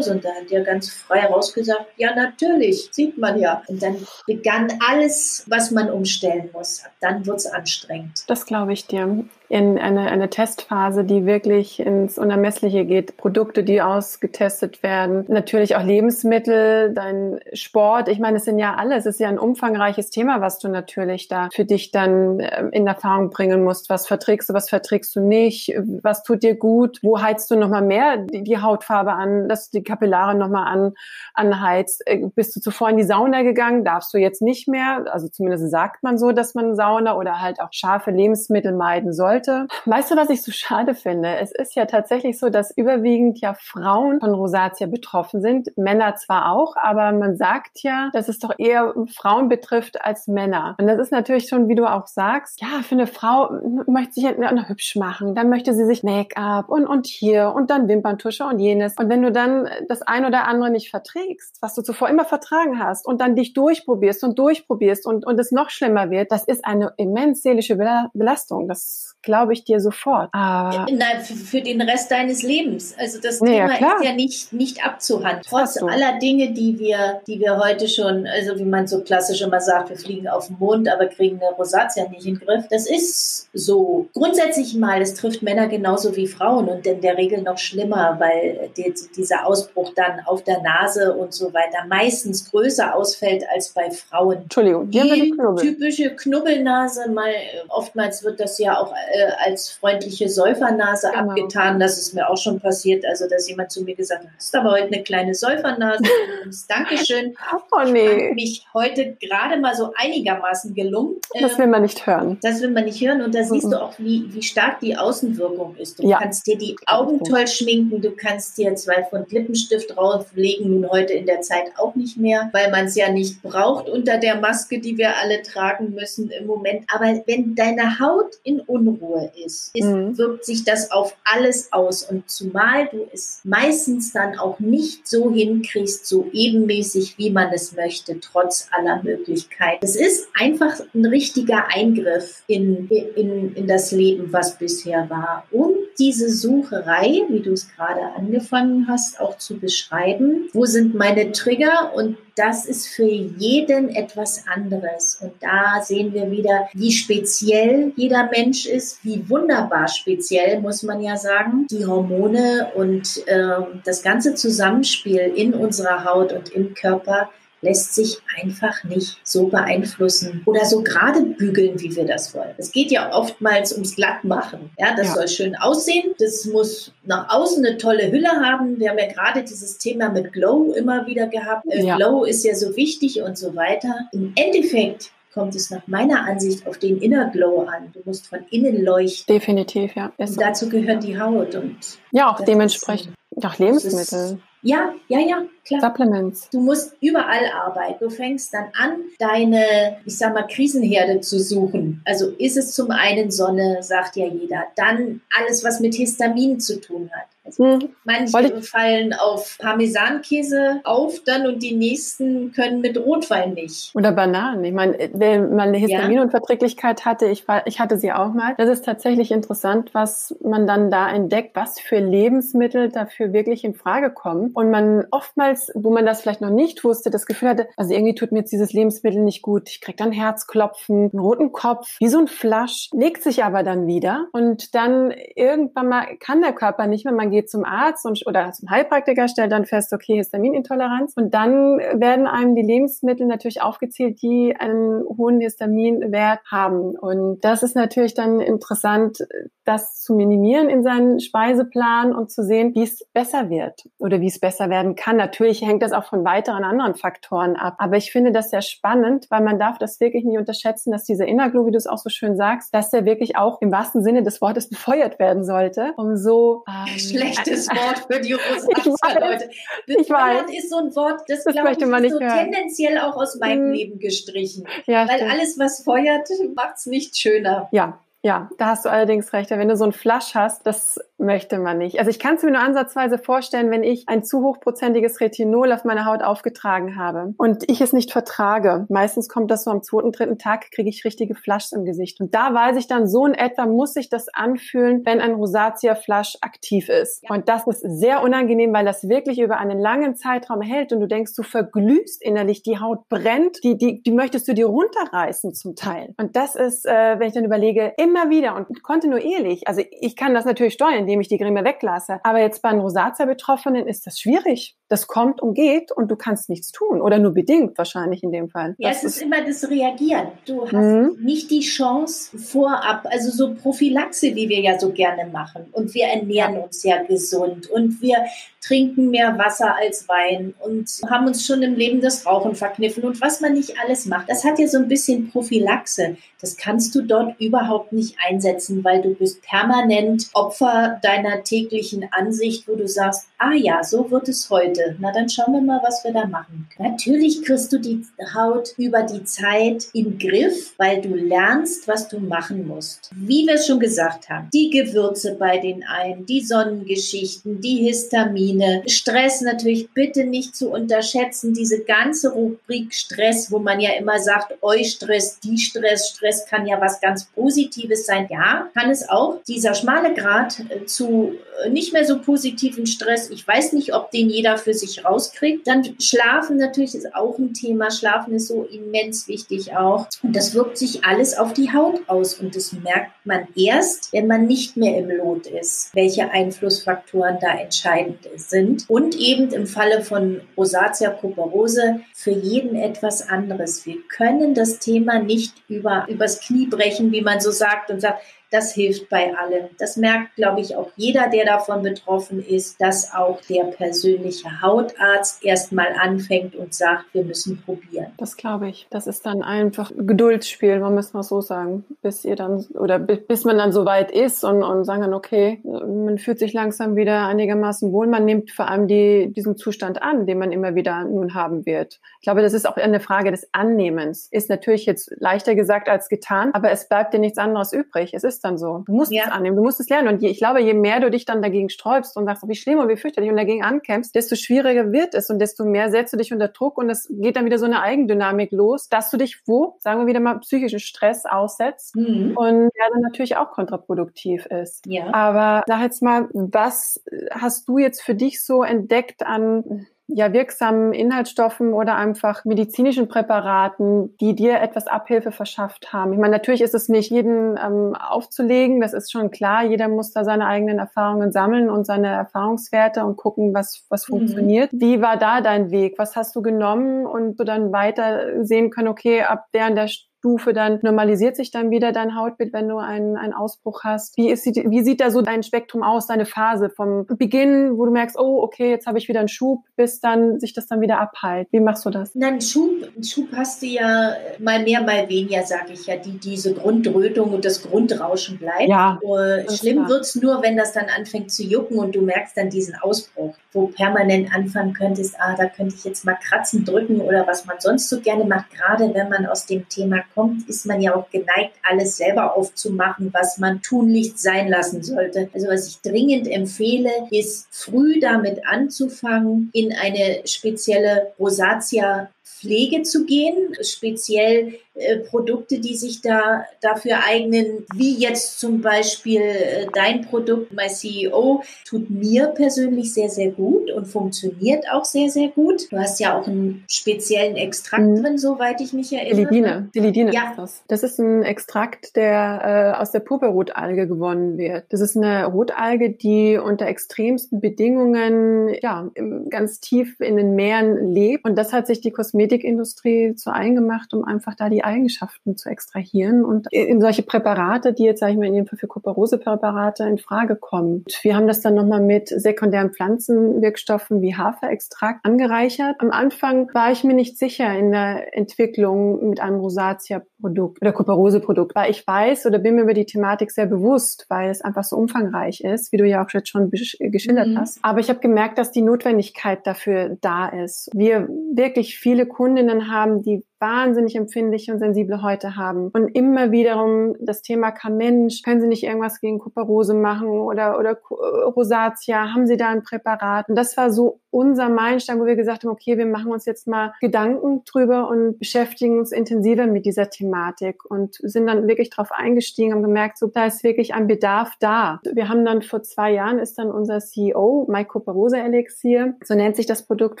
Kuperose? 0.08 0.12
Und 0.12 0.24
da 0.24 0.30
hat 0.30 0.50
er 0.50 0.62
ganz 0.62 0.90
frei 0.90 1.26
rausgesagt, 1.26 1.86
ja 1.96 2.14
natürlich, 2.14 2.88
sieht 2.92 3.18
man 3.18 3.38
ja. 3.38 3.62
Und 3.68 3.82
dann 3.82 3.96
begann 4.26 4.68
alles, 4.86 5.44
was 5.48 5.70
man 5.70 5.90
umstellen 5.90 6.50
muss. 6.52 6.82
Dann 7.00 7.26
wird 7.26 7.38
es 7.38 7.46
anstrengend. 7.46 8.24
Das 8.26 8.46
glaube 8.46 8.72
ich 8.72 8.86
dir 8.86 9.24
in 9.48 9.78
eine, 9.78 10.10
eine 10.10 10.28
Testphase, 10.28 11.04
die 11.04 11.24
wirklich 11.24 11.80
ins 11.80 12.18
Unermessliche 12.18 12.84
geht. 12.84 13.16
Produkte, 13.16 13.64
die 13.64 13.80
ausgetestet 13.80 14.82
werden, 14.82 15.24
natürlich 15.28 15.74
auch 15.76 15.82
Lebensmittel, 15.82 16.92
dein 16.92 17.40
Sport. 17.54 18.08
Ich 18.08 18.18
meine, 18.18 18.36
es 18.36 18.44
sind 18.44 18.58
ja 18.58 18.74
alles. 18.74 19.06
Es 19.06 19.14
ist 19.14 19.20
ja 19.20 19.28
ein 19.28 19.38
umfangreiches 19.38 20.10
Thema, 20.10 20.42
was 20.42 20.58
du 20.58 20.68
natürlich 20.68 21.28
da 21.28 21.48
für 21.52 21.64
dich 21.64 21.92
dann 21.92 22.40
ähm, 22.40 22.70
in 22.72 22.86
Erfahrung 22.86 23.30
bringen 23.30 23.64
musst. 23.64 23.88
Was 23.88 24.06
verträgst 24.06 24.50
du, 24.50 24.54
was 24.54 24.68
verträgst 24.68 25.16
du 25.16 25.20
nicht? 25.20 25.72
Was 26.02 26.22
tut 26.22 26.42
dir 26.42 26.56
gut? 26.56 26.98
Wo 27.02 27.20
heizt 27.20 27.50
du 27.50 27.56
nochmal 27.56 27.82
mehr 27.82 28.18
die, 28.18 28.44
die 28.44 28.58
Hautfarbe 28.58 29.12
an, 29.12 29.48
dass 29.48 29.70
du 29.70 29.78
die 29.78 29.84
Kapillare 29.98 30.34
nochmal 30.34 30.66
an, 30.66 30.92
anheizt? 31.34 32.02
Äh, 32.06 32.26
bist 32.34 32.56
du 32.56 32.60
zuvor 32.60 32.90
in 32.90 32.96
die 32.96 33.04
Sauna 33.04 33.42
gegangen? 33.42 33.84
Darfst 33.84 34.12
du 34.12 34.18
jetzt 34.18 34.42
nicht 34.42 34.68
mehr? 34.68 35.04
Also 35.12 35.28
zumindest 35.28 35.70
sagt 35.70 36.02
man 36.02 36.18
so, 36.18 36.32
dass 36.32 36.54
man 36.54 36.74
Sauna 36.74 37.16
oder 37.16 37.40
halt 37.40 37.60
auch 37.60 37.72
scharfe 37.72 38.10
Lebensmittel 38.10 38.72
meiden 38.72 39.12
soll 39.12 39.28
sollte. 39.28 39.66
Weißt 39.84 40.10
du, 40.10 40.16
was 40.16 40.30
ich 40.30 40.42
so 40.42 40.52
schade 40.52 40.94
finde? 40.94 41.36
Es 41.36 41.52
ist 41.52 41.74
ja 41.74 41.84
tatsächlich 41.84 42.38
so, 42.38 42.48
dass 42.48 42.74
überwiegend 42.76 43.40
ja 43.40 43.54
Frauen 43.54 44.20
von 44.20 44.32
Rosatia 44.32 44.86
betroffen 44.86 45.42
sind. 45.42 45.76
Männer 45.76 46.16
zwar 46.16 46.52
auch, 46.52 46.76
aber 46.76 47.12
man 47.12 47.36
sagt 47.36 47.82
ja, 47.82 48.10
dass 48.12 48.28
es 48.28 48.38
doch 48.38 48.54
eher 48.58 48.94
Frauen 49.14 49.48
betrifft 49.48 50.04
als 50.04 50.26
Männer. 50.26 50.76
Und 50.80 50.86
das 50.86 50.98
ist 50.98 51.12
natürlich 51.12 51.48
schon, 51.48 51.68
wie 51.68 51.74
du 51.74 51.84
auch 51.84 52.06
sagst, 52.06 52.60
ja, 52.60 52.82
für 52.82 52.94
eine 52.94 53.06
Frau 53.06 53.50
möchte 53.86 54.14
sich 54.14 54.24
ja 54.24 54.68
hübsch 54.68 54.96
machen. 54.96 55.34
Dann 55.34 55.50
möchte 55.50 55.74
sie 55.74 55.84
sich 55.84 56.02
Make-up 56.02 56.68
und, 56.68 56.86
und 56.86 57.06
hier 57.06 57.52
und 57.54 57.70
dann 57.70 57.88
Wimperntusche 57.88 58.44
und 58.44 58.58
jenes. 58.58 58.94
Und 58.96 59.08
wenn 59.10 59.22
du 59.22 59.30
dann 59.30 59.68
das 59.88 60.02
ein 60.02 60.24
oder 60.24 60.46
andere 60.46 60.70
nicht 60.70 60.90
verträgst, 60.90 61.58
was 61.60 61.74
du 61.74 61.82
zuvor 61.82 62.08
immer 62.08 62.24
vertragen 62.24 62.78
hast 62.78 63.06
und 63.06 63.20
dann 63.20 63.36
dich 63.36 63.52
durchprobierst 63.52 64.24
und 64.24 64.38
durchprobierst 64.38 65.06
und, 65.06 65.26
und 65.26 65.38
es 65.38 65.52
noch 65.52 65.70
schlimmer 65.70 66.10
wird, 66.10 66.32
das 66.32 66.44
ist 66.44 66.64
eine 66.64 66.92
immens 66.96 67.42
seelische 67.42 67.76
Belastung. 67.76 68.68
Das 68.68 69.16
glaube 69.22 69.52
ich 69.52 69.64
dir 69.64 69.80
sofort. 69.80 70.30
Aber 70.32 70.86
Nein, 70.90 71.20
für 71.20 71.60
den 71.60 71.80
Rest 71.82 72.10
deines 72.10 72.42
Lebens. 72.42 72.94
Also 72.98 73.20
das 73.20 73.40
nee, 73.40 73.58
Thema 73.58 73.78
ja, 73.78 73.96
ist 73.96 74.04
ja 74.04 74.12
nicht, 74.12 74.52
nicht 74.52 74.84
abzuhandeln. 74.84 75.42
Trotz 75.48 75.76
aller 75.82 76.18
Dinge, 76.18 76.52
die 76.52 76.78
wir, 76.78 77.20
die 77.26 77.38
wir 77.40 77.58
heute 77.58 77.88
schon, 77.88 78.26
also 78.26 78.58
wie 78.58 78.64
man 78.64 78.86
so 78.86 79.02
klassisch 79.02 79.42
immer 79.42 79.60
sagt, 79.60 79.90
wir 79.90 79.98
fliegen 79.98 80.28
auf 80.28 80.46
den 80.46 80.56
Mond, 80.58 80.88
aber 80.88 81.06
kriegen 81.06 81.40
eine 81.40 81.54
Rosatia 81.54 82.08
nicht 82.08 82.26
in 82.26 82.34
den 82.34 82.46
Griff. 82.46 82.64
Das 82.70 82.88
ist 82.88 83.48
so. 83.52 84.08
Grundsätzlich 84.14 84.74
mal, 84.74 85.00
es 85.00 85.14
trifft 85.14 85.42
Männer 85.42 85.68
genauso 85.68 86.14
wie 86.16 86.26
Frauen 86.26 86.68
und 86.68 86.86
in 86.86 87.00
der 87.00 87.16
Regel 87.16 87.42
noch 87.42 87.58
schlimmer, 87.58 88.16
weil 88.18 88.70
die, 88.76 88.94
dieser 89.16 89.46
Ausbruch 89.68 89.92
dann 89.94 90.20
auf 90.26 90.44
der 90.44 90.62
Nase 90.62 91.14
und 91.14 91.32
so 91.34 91.52
weiter 91.52 91.84
meistens 91.88 92.50
größer 92.50 92.94
ausfällt 92.94 93.44
als 93.52 93.70
bei 93.70 93.90
Frauen. 93.90 94.42
Entschuldigung, 94.42 94.90
die, 94.90 95.00
die 95.00 95.30
Knubbel. 95.30 95.62
typische 95.62 96.14
Knubbelnase, 96.14 97.10
mal 97.10 97.32
oftmals 97.68 98.22
wird 98.24 98.40
das 98.40 98.58
ja 98.58 98.78
auch 98.78 98.92
äh, 98.92 99.30
als 99.44 99.70
freundliche 99.70 100.28
Säufernase 100.28 101.10
genau. 101.12 101.30
abgetan. 101.30 101.80
Das 101.80 101.98
ist 101.98 102.14
mir 102.14 102.28
auch 102.28 102.36
schon 102.36 102.60
passiert. 102.60 103.04
Also, 103.06 103.28
dass 103.28 103.48
jemand 103.48 103.70
zu 103.70 103.82
mir 103.82 103.94
gesagt 103.94 104.24
hat, 104.24 104.30
hast 104.36 104.54
aber 104.54 104.72
heute 104.72 104.86
eine 104.86 105.02
kleine 105.02 105.34
Säufernase. 105.34 106.04
Dankeschön. 106.68 107.34
Oh 107.72 107.84
nee. 107.84 108.28
Hat 108.28 108.34
mich 108.34 108.66
heute 108.74 109.16
gerade 109.20 109.58
mal 109.58 109.74
so 109.74 109.92
einigermaßen 109.96 110.74
gelungen. 110.74 111.16
Das 111.40 111.58
will 111.58 111.66
man 111.66 111.82
nicht 111.82 112.06
hören. 112.06 112.38
Das 112.42 112.60
will 112.60 112.70
man 112.70 112.84
nicht 112.84 113.00
hören. 113.00 113.22
Und 113.22 113.34
da 113.34 113.42
siehst 113.42 113.66
mhm. 113.66 113.70
du 113.70 113.82
auch, 113.82 113.92
wie, 113.98 114.24
wie 114.32 114.42
stark 114.42 114.80
die 114.80 114.96
Außenwirkung 114.96 115.76
ist. 115.76 115.98
Du 115.98 116.08
ja. 116.08 116.18
kannst 116.18 116.46
dir 116.46 116.56
die 116.56 116.76
Augen 116.86 117.22
toll 117.24 117.46
schminken. 117.46 118.00
Du 118.00 118.10
kannst 118.12 118.56
dir 118.58 118.74
zwei 118.74 119.04
von 119.04 119.26
Lippenstift 119.58 119.96
drauflegen. 119.96 120.70
Nun 120.70 120.90
heute 120.90 121.12
in 121.12 121.26
der 121.26 121.40
Zeit 121.40 121.72
auch 121.76 121.94
nicht 121.94 122.16
mehr, 122.16 122.48
weil 122.52 122.70
man 122.70 122.86
es 122.86 122.94
ja 122.94 123.10
nicht 123.10 123.42
braucht 123.42 123.88
unter 123.88 124.18
der 124.18 124.40
Maske, 124.40 124.80
die 124.80 124.96
wir 124.96 125.16
alle 125.16 125.42
tragen 125.42 125.94
müssen 125.94 126.30
im 126.30 126.46
Moment. 126.46 126.84
Aber 126.92 127.22
wenn 127.26 127.54
deine 127.54 127.98
Haut 127.98 128.38
in 128.44 128.60
Unruhe 128.60 128.88
Unruhe 128.88 129.30
ist, 129.44 129.70
ist 129.74 129.84
mhm. 129.84 130.16
wirkt 130.16 130.44
sich 130.44 130.64
das 130.64 130.90
auf 130.90 131.16
alles 131.24 131.72
aus. 131.72 132.02
Und 132.02 132.28
zumal 132.30 132.88
du 132.88 133.06
es 133.12 133.40
meistens 133.44 134.12
dann 134.12 134.38
auch 134.38 134.58
nicht 134.60 135.06
so 135.06 135.32
hinkriegst, 135.32 136.06
so 136.06 136.26
ebenmäßig, 136.32 137.18
wie 137.18 137.30
man 137.30 137.52
es 137.52 137.74
möchte, 137.74 138.20
trotz 138.20 138.68
aller 138.70 139.02
Möglichkeiten. 139.02 139.84
Es 139.84 139.96
ist 139.96 140.28
einfach 140.38 140.80
ein 140.94 141.06
richtiger 141.06 141.66
Eingriff 141.68 142.42
in, 142.46 142.88
in, 142.88 143.54
in 143.54 143.66
das 143.66 143.92
Leben, 143.92 144.32
was 144.32 144.58
bisher 144.58 145.08
war. 145.10 145.44
Und 145.50 145.76
diese 145.98 146.30
Sucherei, 146.30 147.22
wie 147.28 147.40
du 147.40 147.52
es 147.52 147.68
gerade 147.74 148.02
angefangen 148.16 148.86
hast, 148.88 149.20
auch 149.20 149.36
zu 149.38 149.47
zu 149.48 149.58
beschreiben, 149.58 150.50
wo 150.52 150.66
sind 150.66 150.94
meine 150.94 151.32
Trigger 151.32 151.92
und 151.94 152.18
das 152.36 152.66
ist 152.66 152.86
für 152.86 153.08
jeden 153.08 153.88
etwas 153.88 154.44
anderes. 154.46 155.18
Und 155.20 155.32
da 155.40 155.82
sehen 155.82 156.12
wir 156.12 156.30
wieder, 156.30 156.68
wie 156.74 156.92
speziell 156.92 157.92
jeder 157.96 158.28
Mensch 158.30 158.66
ist, 158.66 159.02
wie 159.04 159.28
wunderbar 159.28 159.88
speziell, 159.88 160.60
muss 160.60 160.82
man 160.82 161.00
ja 161.00 161.16
sagen. 161.16 161.66
Die 161.68 161.86
Hormone 161.86 162.70
und 162.76 163.26
äh, 163.26 163.56
das 163.84 164.02
ganze 164.02 164.34
Zusammenspiel 164.34 165.32
in 165.34 165.54
unserer 165.54 166.04
Haut 166.04 166.32
und 166.32 166.50
im 166.50 166.74
Körper 166.74 167.30
lässt 167.60 167.94
sich 167.94 168.18
einfach 168.40 168.84
nicht 168.84 169.18
so 169.24 169.48
beeinflussen 169.48 170.42
oder 170.46 170.64
so 170.64 170.82
gerade 170.82 171.22
bügeln, 171.22 171.80
wie 171.80 171.94
wir 171.94 172.04
das 172.04 172.34
wollen. 172.34 172.54
Es 172.56 172.72
geht 172.72 172.90
ja 172.90 173.12
oftmals 173.12 173.72
ums 173.72 173.96
Glattmachen. 173.96 174.70
Ja, 174.78 174.94
das 174.96 175.08
ja. 175.08 175.14
soll 175.14 175.28
schön 175.28 175.56
aussehen. 175.56 176.14
Das 176.18 176.44
muss 176.46 176.92
nach 177.04 177.28
außen 177.34 177.64
eine 177.64 177.78
tolle 177.78 178.10
Hülle 178.10 178.28
haben. 178.28 178.78
Wir 178.78 178.90
haben 178.90 178.98
ja 178.98 179.12
gerade 179.12 179.42
dieses 179.42 179.78
Thema 179.78 180.10
mit 180.10 180.32
Glow 180.32 180.72
immer 180.72 181.06
wieder 181.06 181.26
gehabt. 181.26 181.64
Äh, 181.68 181.84
ja. 181.84 181.96
Glow 181.96 182.24
ist 182.24 182.44
ja 182.44 182.54
so 182.54 182.76
wichtig 182.76 183.22
und 183.22 183.36
so 183.36 183.54
weiter. 183.56 184.08
Im 184.12 184.32
Endeffekt 184.36 185.10
kommt 185.32 185.54
es 185.54 185.70
nach 185.70 185.86
meiner 185.86 186.24
Ansicht 186.24 186.66
auf 186.66 186.78
den 186.78 186.98
Inner 186.98 187.30
Glow 187.30 187.62
an. 187.62 187.92
Du 187.92 188.00
musst 188.04 188.26
von 188.26 188.40
innen 188.50 188.84
leuchten. 188.84 189.32
Definitiv, 189.32 189.94
ja. 189.94 190.12
Und 190.16 190.40
dazu 190.40 190.68
gehört 190.68 191.04
die 191.04 191.18
Haut 191.18 191.54
und 191.54 191.76
ja, 192.10 192.32
auch 192.32 192.40
dementsprechend. 192.44 193.14
Auch 193.42 193.58
Lebensmittel. 193.58 194.40
Ja, 194.62 194.94
ja, 195.08 195.20
ja, 195.20 195.42
klar. 195.64 195.80
Supplements. 195.80 196.50
Du 196.50 196.60
musst 196.60 196.96
überall 197.00 197.46
arbeiten. 197.46 197.98
Du 198.00 198.10
fängst 198.10 198.52
dann 198.52 198.66
an, 198.74 198.96
deine, 199.18 199.98
ich 200.04 200.18
sag 200.18 200.34
mal, 200.34 200.46
Krisenherde 200.46 201.20
zu 201.20 201.38
suchen. 201.38 202.02
Also 202.04 202.30
ist 202.38 202.56
es 202.56 202.72
zum 202.72 202.90
einen 202.90 203.30
Sonne, 203.30 203.82
sagt 203.82 204.16
ja 204.16 204.26
jeder. 204.26 204.64
Dann 204.76 205.20
alles, 205.38 205.62
was 205.64 205.80
mit 205.80 205.94
Histamin 205.94 206.58
zu 206.58 206.80
tun 206.80 207.10
hat. 207.12 207.28
Hm. 207.56 207.88
Manche 208.04 208.62
fallen 208.62 209.12
auf 209.12 209.56
Parmesankäse 209.58 210.80
auf 210.84 211.20
dann 211.24 211.46
und 211.46 211.62
die 211.62 211.74
nächsten 211.74 212.52
können 212.52 212.80
mit 212.80 212.98
Rotwein 212.98 213.54
nicht. 213.54 213.94
Oder 213.94 214.12
Bananen. 214.12 214.64
Ich 214.64 214.72
meine, 214.72 215.10
wenn 215.12 215.54
man 215.54 215.68
eine 215.68 215.78
Histaminunverträglichkeit 215.78 217.04
hatte, 217.04 217.26
ich, 217.26 217.46
war, 217.48 217.66
ich 217.66 217.80
hatte 217.80 217.98
sie 217.98 218.12
auch 218.12 218.32
mal, 218.32 218.54
das 218.56 218.68
ist 218.68 218.84
tatsächlich 218.84 219.30
interessant, 219.30 219.90
was 219.92 220.36
man 220.42 220.66
dann 220.66 220.90
da 220.90 221.10
entdeckt, 221.10 221.54
was 221.54 221.80
für 221.80 221.98
Lebensmittel 221.98 222.90
dafür 222.90 223.32
wirklich 223.32 223.64
in 223.64 223.74
Frage 223.74 224.10
kommen. 224.10 224.50
Und 224.52 224.70
man 224.70 225.06
oftmals, 225.10 225.70
wo 225.74 225.90
man 225.90 226.06
das 226.06 226.20
vielleicht 226.20 226.40
noch 226.40 226.50
nicht 226.50 226.84
wusste, 226.84 227.10
das 227.10 227.26
Gefühl 227.26 227.50
hatte, 227.50 227.68
also 227.76 227.94
irgendwie 227.94 228.14
tut 228.14 228.32
mir 228.32 228.40
jetzt 228.40 228.52
dieses 228.52 228.72
Lebensmittel 228.72 229.22
nicht 229.22 229.42
gut. 229.42 229.68
Ich 229.68 229.80
krieg 229.80 229.96
dann 229.96 230.12
Herzklopfen, 230.12 231.10
einen 231.12 231.20
roten 231.20 231.52
Kopf, 231.52 231.96
wie 231.98 232.08
so 232.08 232.18
ein 232.18 232.28
Flasch, 232.28 232.90
legt 232.92 233.22
sich 233.22 233.44
aber 233.44 233.62
dann 233.62 233.86
wieder. 233.86 234.26
Und 234.32 234.74
dann 234.74 235.12
irgendwann 235.34 235.88
mal 235.88 236.16
kann 236.18 236.42
der 236.42 236.52
Körper 236.52 236.86
nicht 236.86 237.04
mehr, 237.04 237.14
man 237.14 237.30
geht 237.30 237.37
geht 237.38 237.50
zum 237.50 237.64
Arzt 237.64 238.04
und, 238.04 238.26
oder 238.26 238.50
zum 238.50 238.68
Heilpraktiker, 238.68 239.28
stellt 239.28 239.52
dann 239.52 239.64
fest, 239.64 239.92
okay, 239.92 240.16
Histaminintoleranz. 240.16 241.12
Und 241.16 241.32
dann 241.34 241.78
werden 241.78 242.26
einem 242.26 242.56
die 242.56 242.62
Lebensmittel 242.62 243.26
natürlich 243.26 243.62
aufgezählt, 243.62 244.20
die 244.22 244.56
einen 244.58 245.04
hohen 245.04 245.40
Histaminwert 245.40 246.40
haben. 246.50 246.96
Und 246.96 247.44
das 247.44 247.62
ist 247.62 247.76
natürlich 247.76 248.14
dann 248.14 248.40
interessant, 248.40 249.18
das 249.64 250.00
zu 250.00 250.14
minimieren 250.14 250.68
in 250.68 250.82
seinen 250.82 251.20
Speiseplan 251.20 252.14
und 252.14 252.30
zu 252.30 252.42
sehen, 252.42 252.74
wie 252.74 252.82
es 252.82 253.06
besser 253.12 253.50
wird 253.50 253.84
oder 253.98 254.20
wie 254.20 254.26
es 254.26 254.40
besser 254.40 254.70
werden 254.70 254.96
kann. 254.96 255.16
Natürlich 255.16 255.62
hängt 255.62 255.82
das 255.82 255.92
auch 255.92 256.04
von 256.04 256.24
weiteren 256.24 256.64
anderen 256.64 256.94
Faktoren 256.94 257.54
ab. 257.54 257.74
Aber 257.78 257.96
ich 257.96 258.10
finde 258.10 258.32
das 258.32 258.50
sehr 258.50 258.62
spannend, 258.62 259.26
weil 259.30 259.42
man 259.42 259.58
darf 259.58 259.78
das 259.78 260.00
wirklich 260.00 260.24
nicht 260.24 260.38
unterschätzen, 260.38 260.90
dass 260.90 261.04
dieser 261.04 261.26
Innerglow, 261.26 261.66
wie 261.66 261.70
du 261.70 261.76
es 261.76 261.86
auch 261.86 261.98
so 261.98 262.08
schön 262.08 262.36
sagst, 262.36 262.74
dass 262.74 262.90
der 262.90 263.04
wirklich 263.04 263.36
auch 263.36 263.60
im 263.60 263.70
wahrsten 263.70 264.02
Sinne 264.02 264.22
des 264.22 264.40
Wortes 264.40 264.68
befeuert 264.70 265.18
werden 265.18 265.44
sollte, 265.44 265.92
um 265.96 266.16
so 266.16 266.64
ähm, 266.66 266.86
schlechtes 267.32 267.68
Wort 267.68 268.06
für 268.10 268.20
die 268.20 268.32
Rosatia-Leute. 268.34 269.50
Weiß. 269.86 270.56
ist 270.56 270.70
so 270.70 270.78
ein 270.78 270.94
Wort, 270.96 271.22
das, 271.28 271.44
das 271.44 271.54
glaube 271.54 271.72
ich, 271.72 271.86
man 271.86 272.02
nicht 272.02 272.12
so 272.12 272.20
hören. 272.20 272.50
tendenziell 272.50 272.98
auch 272.98 273.16
aus 273.16 273.38
meinem 273.38 273.66
hm. 273.66 273.72
Leben 273.72 273.98
gestrichen. 273.98 274.66
Ja, 274.86 275.08
Weil 275.08 275.16
stimmt. 275.16 275.32
alles, 275.32 275.58
was 275.58 275.82
feuert, 275.82 276.28
macht 276.54 276.76
es 276.76 276.86
nicht 276.86 277.16
schöner. 277.16 277.68
Ja, 277.72 278.00
ja, 278.22 278.50
da 278.58 278.66
hast 278.66 278.84
du 278.84 278.90
allerdings 278.90 279.32
recht. 279.32 279.50
Wenn 279.50 279.68
du 279.68 279.76
so 279.76 279.84
ein 279.84 279.92
Flash 279.92 280.34
hast, 280.34 280.66
das 280.66 280.98
möchte 281.18 281.58
man 281.58 281.78
nicht. 281.78 281.98
Also 281.98 282.10
ich 282.10 282.18
kann 282.18 282.36
es 282.36 282.42
mir 282.42 282.52
nur 282.52 282.60
ansatzweise 282.60 283.18
vorstellen, 283.18 283.70
wenn 283.70 283.82
ich 283.82 284.04
ein 284.06 284.22
zu 284.24 284.42
hochprozentiges 284.42 285.20
Retinol 285.20 285.72
auf 285.72 285.84
meine 285.84 286.04
Haut 286.06 286.22
aufgetragen 286.22 286.96
habe 286.96 287.34
und 287.36 287.68
ich 287.68 287.80
es 287.80 287.92
nicht 287.92 288.12
vertrage. 288.12 288.86
Meistens 288.88 289.28
kommt 289.28 289.50
das 289.50 289.64
so 289.64 289.70
am 289.70 289.82
zweiten, 289.82 290.12
dritten 290.12 290.38
Tag, 290.38 290.70
kriege 290.70 290.88
ich 290.88 291.04
richtige 291.04 291.34
Flaschs 291.34 291.72
im 291.72 291.84
Gesicht. 291.84 292.20
Und 292.20 292.34
da 292.34 292.54
weiß 292.54 292.76
ich 292.76 292.86
dann, 292.86 293.08
so 293.08 293.26
in 293.26 293.34
etwa 293.34 293.66
muss 293.66 293.94
sich 293.94 294.08
das 294.08 294.28
anfühlen, 294.32 295.02
wenn 295.04 295.20
ein 295.20 295.32
Rosatia-Flasch 295.32 296.38
aktiv 296.40 296.88
ist. 296.88 297.24
Ja. 297.24 297.34
Und 297.34 297.48
das 297.48 297.66
ist 297.66 297.80
sehr 297.80 298.22
unangenehm, 298.22 298.72
weil 298.72 298.84
das 298.84 299.08
wirklich 299.08 299.40
über 299.40 299.58
einen 299.58 299.80
langen 299.80 300.14
Zeitraum 300.14 300.60
hält 300.60 300.92
und 300.92 301.00
du 301.00 301.08
denkst, 301.08 301.34
du 301.34 301.42
verglühst 301.42 302.22
innerlich, 302.22 302.62
die 302.62 302.78
Haut 302.78 303.08
brennt, 303.08 303.58
die, 303.64 303.76
die, 303.76 304.02
die 304.02 304.12
möchtest 304.12 304.46
du 304.46 304.54
dir 304.54 304.66
runterreißen 304.66 305.54
zum 305.54 305.74
Teil. 305.74 306.14
Und 306.18 306.36
das 306.36 306.54
ist, 306.54 306.86
äh, 306.86 307.18
wenn 307.18 307.26
ich 307.26 307.34
dann 307.34 307.44
überlege, 307.44 307.92
immer 307.96 308.30
wieder 308.30 308.54
und 308.54 308.82
kontinuierlich. 308.82 309.66
Also 309.66 309.82
ich 309.90 310.14
kann 310.14 310.34
das 310.34 310.44
natürlich 310.44 310.74
steuern, 310.74 311.07
indem 311.08 311.22
ich 311.22 311.28
die 311.28 311.38
Creme 311.38 311.64
weglasse. 311.64 312.20
Aber 312.22 312.40
jetzt 312.40 312.60
bei 312.60 312.70
Rosatia-Betroffenen 312.70 313.86
ist 313.86 314.06
das 314.06 314.20
schwierig. 314.20 314.76
Das 314.88 315.06
kommt 315.06 315.42
und 315.42 315.54
geht 315.54 315.92
und 315.92 316.10
du 316.10 316.16
kannst 316.16 316.48
nichts 316.48 316.72
tun 316.72 317.00
oder 317.00 317.18
nur 317.18 317.32
bedingt 317.32 317.76
wahrscheinlich 317.76 318.22
in 318.22 318.32
dem 318.32 318.48
Fall. 318.48 318.74
Ja, 318.78 318.88
das 318.88 319.04
es 319.04 319.16
ist, 319.16 319.22
immer 319.22 319.44
das 319.44 319.68
Reagieren. 319.68 320.28
Du 320.46 320.62
hast 320.62 320.72
mhm. 320.72 321.16
nicht 321.20 321.50
die 321.50 321.60
Chance 321.60 322.38
vorab, 322.38 323.06
also 323.10 323.30
so 323.30 323.54
Prophylaxe, 323.54 324.34
wie 324.34 324.48
wir 324.48 324.60
ja 324.60 324.78
so 324.78 324.90
gerne 324.90 325.30
machen. 325.30 325.66
Und 325.72 325.94
wir 325.94 326.06
ernähren 326.06 326.56
uns 326.58 326.82
ja 326.82 327.02
gesund 327.02 327.68
und 327.70 328.00
wir 328.00 328.16
trinken 328.60 329.10
mehr 329.10 329.38
Wasser 329.38 329.76
als 329.76 330.08
Wein 330.08 330.54
und 330.60 330.88
haben 331.08 331.26
uns 331.26 331.46
schon 331.46 331.62
im 331.62 331.74
Leben 331.74 332.00
das 332.00 332.26
Rauchen 332.26 332.54
verkniffen 332.54 333.04
und 333.04 333.20
was 333.20 333.40
man 333.40 333.54
nicht 333.54 333.74
alles 333.82 334.06
macht. 334.06 334.28
Das 334.28 334.44
hat 334.44 334.58
ja 334.58 334.66
so 334.66 334.78
ein 334.78 334.88
bisschen 334.88 335.30
Prophylaxe. 335.30 336.16
Das 336.40 336.56
kannst 336.56 336.94
du 336.94 337.02
dort 337.02 337.40
überhaupt 337.40 337.92
nicht 337.92 338.16
einsetzen, 338.28 338.84
weil 338.84 339.02
du 339.02 339.14
bist 339.14 339.42
permanent 339.42 340.28
Opfer 340.34 340.98
deiner 341.02 341.42
täglichen 341.42 342.08
Ansicht, 342.12 342.68
wo 342.68 342.76
du 342.76 342.86
sagst, 342.86 343.28
ah 343.38 343.54
ja, 343.54 343.82
so 343.84 344.10
wird 344.10 344.28
es 344.28 344.50
heute. 344.50 344.96
Na, 344.98 345.12
dann 345.12 345.28
schauen 345.28 345.54
wir 345.54 345.60
mal, 345.60 345.80
was 345.82 346.02
wir 346.04 346.12
da 346.12 346.26
machen 346.26 346.68
können. 346.76 346.90
Natürlich 346.90 347.42
kriegst 347.42 347.72
du 347.72 347.78
die 347.78 348.04
Haut 348.34 348.74
über 348.76 349.02
die 349.02 349.24
Zeit 349.24 349.86
im 349.92 350.18
Griff, 350.18 350.74
weil 350.76 351.00
du 351.00 351.14
lernst, 351.14 351.86
was 351.86 352.08
du 352.08 352.18
machen 352.18 352.66
musst. 352.66 353.10
Wie 353.14 353.46
wir 353.46 353.58
schon 353.58 353.78
gesagt 353.78 354.28
haben, 354.28 354.48
die 354.52 354.70
Gewürze 354.70 355.36
bei 355.38 355.58
den 355.58 355.84
einen, 355.84 356.26
die 356.26 356.44
Sonnengeschichten, 356.44 357.60
die 357.60 357.76
Histamine, 357.76 358.82
Stress 358.86 359.40
natürlich 359.40 359.90
bitte 359.90 360.24
nicht 360.24 360.56
zu 360.56 360.70
unterschätzen. 360.70 361.54
Diese 361.54 361.84
ganze 361.84 362.32
Rubrik 362.32 362.92
Stress, 362.92 363.52
wo 363.52 363.58
man 363.58 363.80
ja 363.80 363.90
immer 363.92 364.18
sagt, 364.18 364.54
Eustress, 364.62 365.38
die 365.40 365.58
Stress, 365.58 366.10
Stress 366.10 366.46
kann 366.46 366.66
ja 366.66 366.80
was 366.80 367.00
ganz 367.00 367.26
Positives 367.26 368.06
sein. 368.06 368.26
Ja, 368.30 368.68
kann 368.74 368.90
es 368.90 369.08
auch. 369.08 369.42
Dieser 369.46 369.74
schmale 369.74 370.12
Grad 370.14 370.60
äh, 370.68 370.84
zu 370.86 371.34
äh, 371.64 371.68
nicht 371.70 371.92
mehr 371.92 372.04
so 372.04 372.20
positiven 372.20 372.86
Stress 372.86 373.27
ich 373.30 373.46
weiß 373.46 373.72
nicht, 373.72 373.94
ob 373.94 374.10
den 374.10 374.28
jeder 374.28 374.58
für 374.58 374.74
sich 374.74 375.04
rauskriegt. 375.04 375.66
Dann 375.66 375.84
Schlafen 376.00 376.56
natürlich 376.56 376.94
ist 376.94 377.14
auch 377.14 377.38
ein 377.38 377.54
Thema. 377.54 377.90
Schlafen 377.90 378.34
ist 378.34 378.48
so 378.48 378.64
immens 378.64 379.28
wichtig 379.28 379.76
auch. 379.76 380.06
Und 380.22 380.34
das 380.34 380.54
wirkt 380.54 380.78
sich 380.78 381.04
alles 381.04 381.36
auf 381.36 381.52
die 381.52 381.72
Haut 381.72 382.00
aus. 382.08 382.34
Und 382.34 382.56
das 382.56 382.72
merkt 382.72 383.12
man 383.24 383.48
erst, 383.56 384.12
wenn 384.12 384.26
man 384.26 384.46
nicht 384.46 384.76
mehr 384.76 384.98
im 384.98 385.10
Lot 385.10 385.46
ist, 385.46 385.94
welche 385.94 386.30
Einflussfaktoren 386.30 387.38
da 387.40 387.58
entscheidend 387.58 388.18
sind. 388.36 388.84
Und 388.88 389.16
eben 389.16 389.50
im 389.52 389.66
Falle 389.66 390.02
von 390.02 390.40
Rosatia 390.56 391.10
cuperose 391.10 392.00
für 392.14 392.32
jeden 392.32 392.76
etwas 392.76 393.28
anderes. 393.28 393.84
Wir 393.86 393.96
können 394.08 394.54
das 394.54 394.78
Thema 394.78 395.18
nicht 395.18 395.54
über, 395.68 396.06
übers 396.08 396.40
Knie 396.40 396.66
brechen, 396.66 397.12
wie 397.12 397.22
man 397.22 397.40
so 397.40 397.50
sagt 397.50 397.90
und 397.90 398.00
sagt, 398.00 398.22
das 398.50 398.72
hilft 398.72 399.08
bei 399.08 399.36
allem. 399.36 399.66
Das 399.78 399.96
merkt, 399.96 400.34
glaube 400.36 400.60
ich, 400.60 400.74
auch 400.76 400.90
jeder, 400.96 401.28
der 401.28 401.44
davon 401.44 401.82
betroffen 401.82 402.44
ist, 402.44 402.80
dass 402.80 403.12
auch 403.14 403.40
der 403.48 403.64
persönliche 403.64 404.62
Hautarzt 404.62 405.44
erstmal 405.44 405.88
anfängt 406.00 406.56
und 406.56 406.74
sagt, 406.74 407.04
wir 407.12 407.24
müssen 407.24 407.62
probieren. 407.62 408.12
Das 408.16 408.36
glaube 408.36 408.68
ich. 408.68 408.86
Das 408.90 409.06
ist 409.06 409.26
dann 409.26 409.42
einfach 409.42 409.92
Geduldsspiel, 409.96 410.80
man 410.80 410.94
muss 410.94 411.12
mal 411.12 411.22
so 411.22 411.40
sagen, 411.40 411.84
bis 412.02 412.24
ihr 412.24 412.36
dann 412.36 412.64
oder 412.74 412.98
bis 412.98 413.44
man 413.44 413.58
dann 413.58 413.72
so 413.72 413.84
weit 413.84 414.10
ist 414.10 414.44
und, 414.44 414.62
und 414.62 414.84
sagen 414.84 415.02
dann, 415.02 415.14
okay, 415.14 415.60
man 415.64 416.18
fühlt 416.18 416.38
sich 416.38 416.52
langsam 416.52 416.96
wieder 416.96 417.26
einigermaßen 417.26 417.92
wohl. 417.92 418.06
Man 418.06 418.24
nimmt 418.24 418.50
vor 418.50 418.68
allem 418.68 418.88
die, 418.88 419.32
diesen 419.34 419.56
Zustand 419.56 420.02
an, 420.02 420.26
den 420.26 420.38
man 420.38 420.52
immer 420.52 420.74
wieder 420.74 421.04
nun 421.04 421.34
haben 421.34 421.66
wird. 421.66 422.00
Ich 422.20 422.24
glaube, 422.24 422.42
das 422.42 422.52
ist 422.52 422.68
auch 422.68 422.76
eine 422.76 423.00
Frage 423.00 423.30
des 423.30 423.48
Annehmens. 423.52 424.28
Ist 424.30 424.48
natürlich 424.48 424.86
jetzt 424.86 425.12
leichter 425.18 425.54
gesagt 425.54 425.88
als 425.88 426.08
getan, 426.08 426.50
aber 426.54 426.70
es 426.70 426.88
bleibt 426.88 427.14
dir 427.14 427.18
nichts 427.18 427.38
anderes 427.38 427.72
übrig. 427.72 428.14
Es 428.14 428.24
ist 428.24 428.37
ist 428.38 428.44
dann 428.44 428.56
so. 428.56 428.84
Du 428.86 428.92
musst 428.92 429.12
ja. 429.12 429.24
es 429.26 429.32
annehmen, 429.32 429.56
du 429.56 429.62
musst 429.62 429.80
es 429.80 429.88
lernen. 429.88 430.08
Und 430.08 430.22
je, 430.22 430.28
ich 430.28 430.38
glaube, 430.38 430.60
je 430.60 430.74
mehr 430.74 431.00
du 431.00 431.10
dich 431.10 431.24
dann 431.24 431.42
dagegen 431.42 431.68
sträubst 431.68 432.16
und 432.16 432.26
sagst, 432.26 432.42
oh, 432.44 432.48
wie 432.48 432.54
schlimm 432.54 432.78
und 432.78 432.88
wie 432.88 432.96
fürchterlich 432.96 433.30
und 433.30 433.36
dagegen 433.36 433.62
ankämpfst, 433.62 434.14
desto 434.14 434.36
schwieriger 434.36 434.92
wird 434.92 435.14
es 435.14 435.28
und 435.30 435.38
desto 435.38 435.64
mehr 435.64 435.90
setzt 435.90 436.12
du 436.12 436.16
dich 436.16 436.32
unter 436.32 436.48
Druck 436.48 436.78
und 436.78 436.88
es 436.88 437.08
geht 437.10 437.36
dann 437.36 437.44
wieder 437.44 437.58
so 437.58 437.66
eine 437.66 437.82
Eigendynamik 437.82 438.52
los, 438.52 438.88
dass 438.88 439.10
du 439.10 439.16
dich 439.16 439.42
wo, 439.46 439.76
sagen 439.80 440.00
wir 440.00 440.06
wieder 440.06 440.20
mal, 440.20 440.38
psychischen 440.38 440.78
Stress 440.78 441.24
aussetzt 441.26 441.96
mhm. 441.96 442.36
und 442.36 442.70
der 442.76 442.90
dann 442.92 443.02
natürlich 443.02 443.36
auch 443.36 443.50
kontraproduktiv 443.50 444.46
ist. 444.46 444.86
Ja. 444.86 445.12
Aber 445.12 445.64
sag 445.66 445.82
jetzt 445.82 446.02
mal, 446.02 446.28
was 446.32 447.02
hast 447.32 447.68
du 447.68 447.78
jetzt 447.78 448.02
für 448.02 448.14
dich 448.14 448.44
so 448.44 448.62
entdeckt 448.62 449.26
an 449.26 449.86
ja, 450.10 450.32
wirksamen 450.32 450.94
Inhaltsstoffen 450.94 451.74
oder 451.74 451.96
einfach 451.96 452.46
medizinischen 452.46 453.08
Präparaten, 453.08 454.16
die 454.16 454.34
dir 454.34 454.60
etwas 454.60 454.86
Abhilfe 454.86 455.32
verschafft 455.32 455.92
haben. 455.92 456.14
Ich 456.14 456.18
meine, 456.18 456.32
natürlich 456.32 456.62
ist 456.62 456.74
es 456.74 456.88
nicht 456.88 457.10
jeden 457.10 457.58
ähm, 457.58 457.94
aufzulegen, 457.94 458.80
das 458.80 458.94
ist 458.94 459.12
schon 459.12 459.30
klar. 459.30 459.64
Jeder 459.64 459.88
muss 459.88 460.12
da 460.12 460.24
seine 460.24 460.46
eigenen 460.46 460.78
Erfahrungen 460.78 461.30
sammeln 461.30 461.68
und 461.68 461.84
seine 461.84 462.08
Erfahrungswerte 462.08 463.04
und 463.04 463.16
gucken, 463.16 463.52
was, 463.52 463.84
was 463.90 464.08
mhm. 464.08 464.12
funktioniert. 464.12 464.70
Wie 464.72 465.02
war 465.02 465.18
da 465.18 465.42
dein 465.42 465.70
Weg? 465.70 465.98
Was 465.98 466.16
hast 466.16 466.34
du 466.34 466.40
genommen 466.40 467.04
und 467.04 467.38
du 467.38 467.44
dann 467.44 467.70
weiter 467.72 468.44
sehen 468.44 468.70
können, 468.70 468.88
okay, 468.88 469.22
ab 469.22 469.46
der 469.52 469.66
und 469.66 469.76
der 469.76 469.88
Stufe 470.18 470.52
dann 470.52 470.80
normalisiert 470.82 471.36
sich 471.36 471.50
dann 471.50 471.70
wieder 471.70 471.92
dein 471.92 472.16
Hautbild, 472.16 472.52
wenn 472.52 472.68
du 472.68 472.78
einen, 472.78 473.16
einen 473.16 473.32
Ausbruch 473.32 473.84
hast? 473.84 474.16
Wie, 474.16 474.30
ist, 474.30 474.46
wie 474.46 474.82
sieht 474.82 475.00
da 475.00 475.10
so 475.10 475.22
dein 475.22 475.42
Spektrum 475.42 475.82
aus, 475.82 476.08
deine 476.08 476.26
Phase 476.26 476.70
vom 476.70 477.06
Beginn, 477.06 477.78
wo 477.78 477.86
du 477.86 477.92
merkst, 477.92 478.18
oh, 478.18 478.42
okay, 478.42 478.70
jetzt 478.70 478.86
habe 478.86 478.98
ich 478.98 479.08
wieder 479.08 479.20
einen 479.20 479.28
Schub, 479.28 479.64
bis 479.76 480.00
dann 480.00 480.40
sich 480.40 480.54
das 480.54 480.66
dann 480.66 480.80
wieder 480.80 480.98
abheilt? 480.98 481.48
Wie 481.52 481.60
machst 481.60 481.86
du 481.86 481.90
das? 481.90 482.14
Nein, 482.14 482.40
Schub, 482.40 482.70
Schub 483.02 483.28
hast 483.36 483.62
du 483.62 483.66
ja 483.66 484.12
mal 484.40 484.62
mehr, 484.62 484.82
mal 484.82 485.08
weniger, 485.08 485.44
sage 485.44 485.72
ich 485.72 485.86
ja, 485.86 485.96
die 485.96 486.18
diese 486.18 486.52
Grundrötung 486.52 487.32
und 487.32 487.44
das 487.44 487.62
Grundrauschen 487.62 488.38
bleibt. 488.38 488.68
Ja, 488.68 488.98
uh, 489.02 489.48
schlimm 489.54 489.88
wird 489.88 490.00
es 490.00 490.16
nur, 490.16 490.42
wenn 490.42 490.56
das 490.56 490.72
dann 490.72 490.86
anfängt 490.96 491.30
zu 491.30 491.44
jucken 491.44 491.78
und 491.78 491.94
du 491.94 492.00
merkst 492.00 492.36
dann 492.36 492.50
diesen 492.50 492.74
Ausbruch, 492.74 493.34
wo 493.52 493.68
permanent 493.68 494.34
anfangen 494.34 494.72
könntest, 494.72 495.14
ah, 495.20 495.36
da 495.36 495.46
könnte 495.46 495.76
ich 495.76 495.84
jetzt 495.84 496.04
mal 496.04 496.18
kratzen, 496.20 496.64
drücken 496.64 497.00
oder 497.00 497.26
was 497.26 497.46
man 497.46 497.56
sonst 497.60 497.88
so 497.88 498.00
gerne 498.00 498.24
macht, 498.24 498.50
gerade 498.50 498.92
wenn 498.94 499.08
man 499.08 499.26
aus 499.26 499.46
dem 499.46 499.68
Thema 499.68 500.02
kommt, 500.14 500.17
ist 500.46 500.66
man 500.66 500.80
ja 500.80 500.94
auch 500.94 501.10
geneigt, 501.10 501.54
alles 501.68 501.96
selber 501.96 502.36
aufzumachen, 502.36 503.12
was 503.12 503.38
man 503.38 503.62
tunlichst 503.62 504.18
sein 504.18 504.48
lassen 504.48 504.82
sollte. 504.82 505.28
Also 505.32 505.48
was 505.48 505.68
ich 505.68 505.80
dringend 505.80 506.28
empfehle, 506.28 506.90
ist 507.10 507.46
früh 507.50 508.00
damit 508.00 508.46
anzufangen, 508.46 509.50
in 509.52 509.72
eine 509.72 510.22
spezielle 510.24 511.12
Rosatia 511.18 512.10
Pflege 512.40 512.82
zu 512.82 513.04
gehen, 513.04 513.54
speziell 513.62 514.54
äh, 514.78 514.98
Produkte, 514.98 515.58
die 515.58 515.74
sich 515.74 516.02
da 516.02 516.44
dafür 516.60 516.98
eignen, 517.04 517.66
wie 517.74 517.96
jetzt 517.96 518.38
zum 518.38 518.60
Beispiel 518.60 519.20
äh, 519.20 519.66
dein 519.74 520.02
Produkt, 520.02 520.52
My 520.52 520.68
CEO, 520.68 521.42
tut 521.66 521.90
mir 521.90 522.28
persönlich 522.28 522.94
sehr, 522.94 523.08
sehr 523.08 523.30
gut 523.30 523.72
und 523.72 523.86
funktioniert 523.86 524.66
auch 524.70 524.84
sehr, 524.84 525.10
sehr 525.10 525.28
gut. 525.28 525.70
Du 525.72 525.78
hast 525.78 525.98
ja 525.98 526.16
auch 526.16 526.28
einen 526.28 526.64
speziellen 526.68 527.36
Extrakt 527.36 527.82
mhm. 527.82 528.02
drin, 528.02 528.18
soweit 528.18 528.60
ich 528.60 528.72
mich 528.72 528.92
erinnere. 528.92 529.16
Silidine. 529.16 529.68
Silidine 529.74 530.12
ja. 530.12 530.30
ist 530.30 530.38
das. 530.38 530.62
Das 530.68 530.82
ist 530.84 531.00
ein 531.00 531.22
Extrakt, 531.24 531.96
der 531.96 532.74
äh, 532.76 532.80
aus 532.80 532.92
der 532.92 533.00
Purpurrotalge 533.00 533.88
gewonnen 533.88 534.38
wird. 534.38 534.64
Das 534.68 534.80
ist 534.80 534.96
eine 534.96 535.26
Rotalge, 535.26 535.90
die 535.90 536.38
unter 536.38 536.66
extremsten 536.66 537.40
Bedingungen 537.40 538.54
ja, 538.62 538.88
ganz 539.28 539.58
tief 539.58 539.98
in 540.00 540.16
den 540.16 540.36
Meeren 540.36 540.92
lebt. 540.92 541.24
Und 541.24 541.36
das 541.36 541.52
hat 541.52 541.66
sich 541.66 541.80
die 541.80 541.90
Kosmetikindustrie 542.18 543.14
zu 543.14 543.32
eingemacht, 543.32 543.94
um 543.94 544.04
einfach 544.04 544.34
da 544.34 544.48
die 544.48 544.64
Eigenschaften 544.64 545.36
zu 545.36 545.48
extrahieren 545.48 546.24
und 546.24 546.48
in 546.50 546.80
solche 546.80 547.02
Präparate, 547.02 547.72
die 547.72 547.84
jetzt, 547.84 548.00
sage 548.00 548.12
ich 548.12 548.18
mal, 548.18 548.26
in 548.26 548.34
dem 548.34 548.46
Fall 548.46 548.58
für 548.58 548.66
Kuperose-Präparate 548.66 549.84
in 549.84 549.98
Frage 549.98 550.34
kommen. 550.34 550.84
Wir 551.02 551.16
haben 551.16 551.28
das 551.28 551.40
dann 551.40 551.54
nochmal 551.54 551.80
mit 551.80 552.08
sekundären 552.08 552.72
Pflanzenwirkstoffen 552.72 554.02
wie 554.02 554.16
Haferextrakt 554.16 555.04
angereichert. 555.04 555.76
Am 555.78 555.90
Anfang 555.90 556.52
war 556.54 556.72
ich 556.72 556.82
mir 556.82 556.94
nicht 556.94 557.18
sicher 557.18 557.56
in 557.56 557.70
der 557.70 558.16
Entwicklung 558.16 559.10
mit 559.10 559.20
einem 559.20 559.38
Rosatia-Produkt 559.38 560.60
oder 560.60 560.72
Kuperose-Produkt, 560.72 561.54
weil 561.54 561.70
ich 561.70 561.86
weiß 561.86 562.26
oder 562.26 562.38
bin 562.38 562.56
mir 562.56 562.62
über 562.62 562.74
die 562.74 562.86
Thematik 562.86 563.30
sehr 563.30 563.46
bewusst, 563.46 564.06
weil 564.08 564.30
es 564.30 564.40
einfach 564.40 564.64
so 564.64 564.76
umfangreich 564.76 565.42
ist, 565.42 565.72
wie 565.72 565.76
du 565.76 565.86
ja 565.86 566.04
auch 566.04 566.10
jetzt 566.12 566.28
schon 566.28 566.50
geschildert 566.50 567.28
mhm. 567.28 567.38
hast. 567.38 567.60
Aber 567.62 567.78
ich 567.78 567.88
habe 567.88 568.00
gemerkt, 568.00 568.38
dass 568.38 568.50
die 568.50 568.62
Notwendigkeit 568.62 569.46
dafür 569.46 569.96
da 570.00 570.28
ist. 570.28 570.70
Wir 570.74 571.08
wirklich 571.32 571.78
viele 571.78 572.07
Kundinnen 572.08 572.72
haben, 572.72 573.02
die 573.02 573.24
wahnsinnig 573.40 573.94
empfindliche 573.96 574.52
und 574.52 574.58
sensible 574.58 575.02
Häute 575.02 575.36
haben. 575.36 575.68
Und 575.68 575.88
immer 575.88 576.30
wiederum 576.32 576.96
das 577.00 577.22
Thema 577.22 577.50
kam, 577.50 577.76
Mensch, 577.76 578.22
können 578.22 578.40
Sie 578.40 578.48
nicht 578.48 578.64
irgendwas 578.64 579.00
gegen 579.00 579.18
Kuperose 579.18 579.74
machen 579.74 580.08
oder, 580.08 580.58
oder 580.58 580.78
Rosatia? 580.80 582.12
Haben 582.14 582.26
Sie 582.26 582.36
da 582.36 582.48
ein 582.48 582.62
Präparat? 582.62 583.28
Und 583.28 583.36
das 583.36 583.56
war 583.56 583.70
so 583.70 584.00
unser 584.10 584.48
Meilenstein, 584.48 584.98
wo 584.98 585.06
wir 585.06 585.16
gesagt 585.16 585.44
haben, 585.44 585.50
okay, 585.50 585.76
wir 585.76 585.86
machen 585.86 586.10
uns 586.10 586.24
jetzt 586.24 586.46
mal 586.46 586.72
Gedanken 586.80 587.42
drüber 587.44 587.88
und 587.88 588.18
beschäftigen 588.18 588.78
uns 588.78 588.90
intensiver 588.90 589.46
mit 589.46 589.66
dieser 589.66 589.90
Thematik 589.90 590.64
und 590.68 590.94
sind 590.94 591.26
dann 591.26 591.46
wirklich 591.46 591.70
drauf 591.70 591.92
eingestiegen, 591.92 592.52
haben 592.52 592.62
gemerkt, 592.62 592.98
so, 592.98 593.06
da 593.06 593.26
ist 593.26 593.44
wirklich 593.44 593.74
ein 593.74 593.86
Bedarf 593.86 594.32
da. 594.40 594.80
Wir 594.92 595.08
haben 595.08 595.24
dann 595.24 595.42
vor 595.42 595.62
zwei 595.62 595.92
Jahren 595.92 596.18
ist 596.18 596.38
dann 596.38 596.50
unser 596.50 596.80
CEO, 596.80 597.46
Mike 597.48 597.68
Kuperose 597.68 598.18
Elixier, 598.18 598.94
so 599.04 599.14
nennt 599.14 599.36
sich 599.36 599.46
das 599.46 599.66
Produkt, 599.66 600.00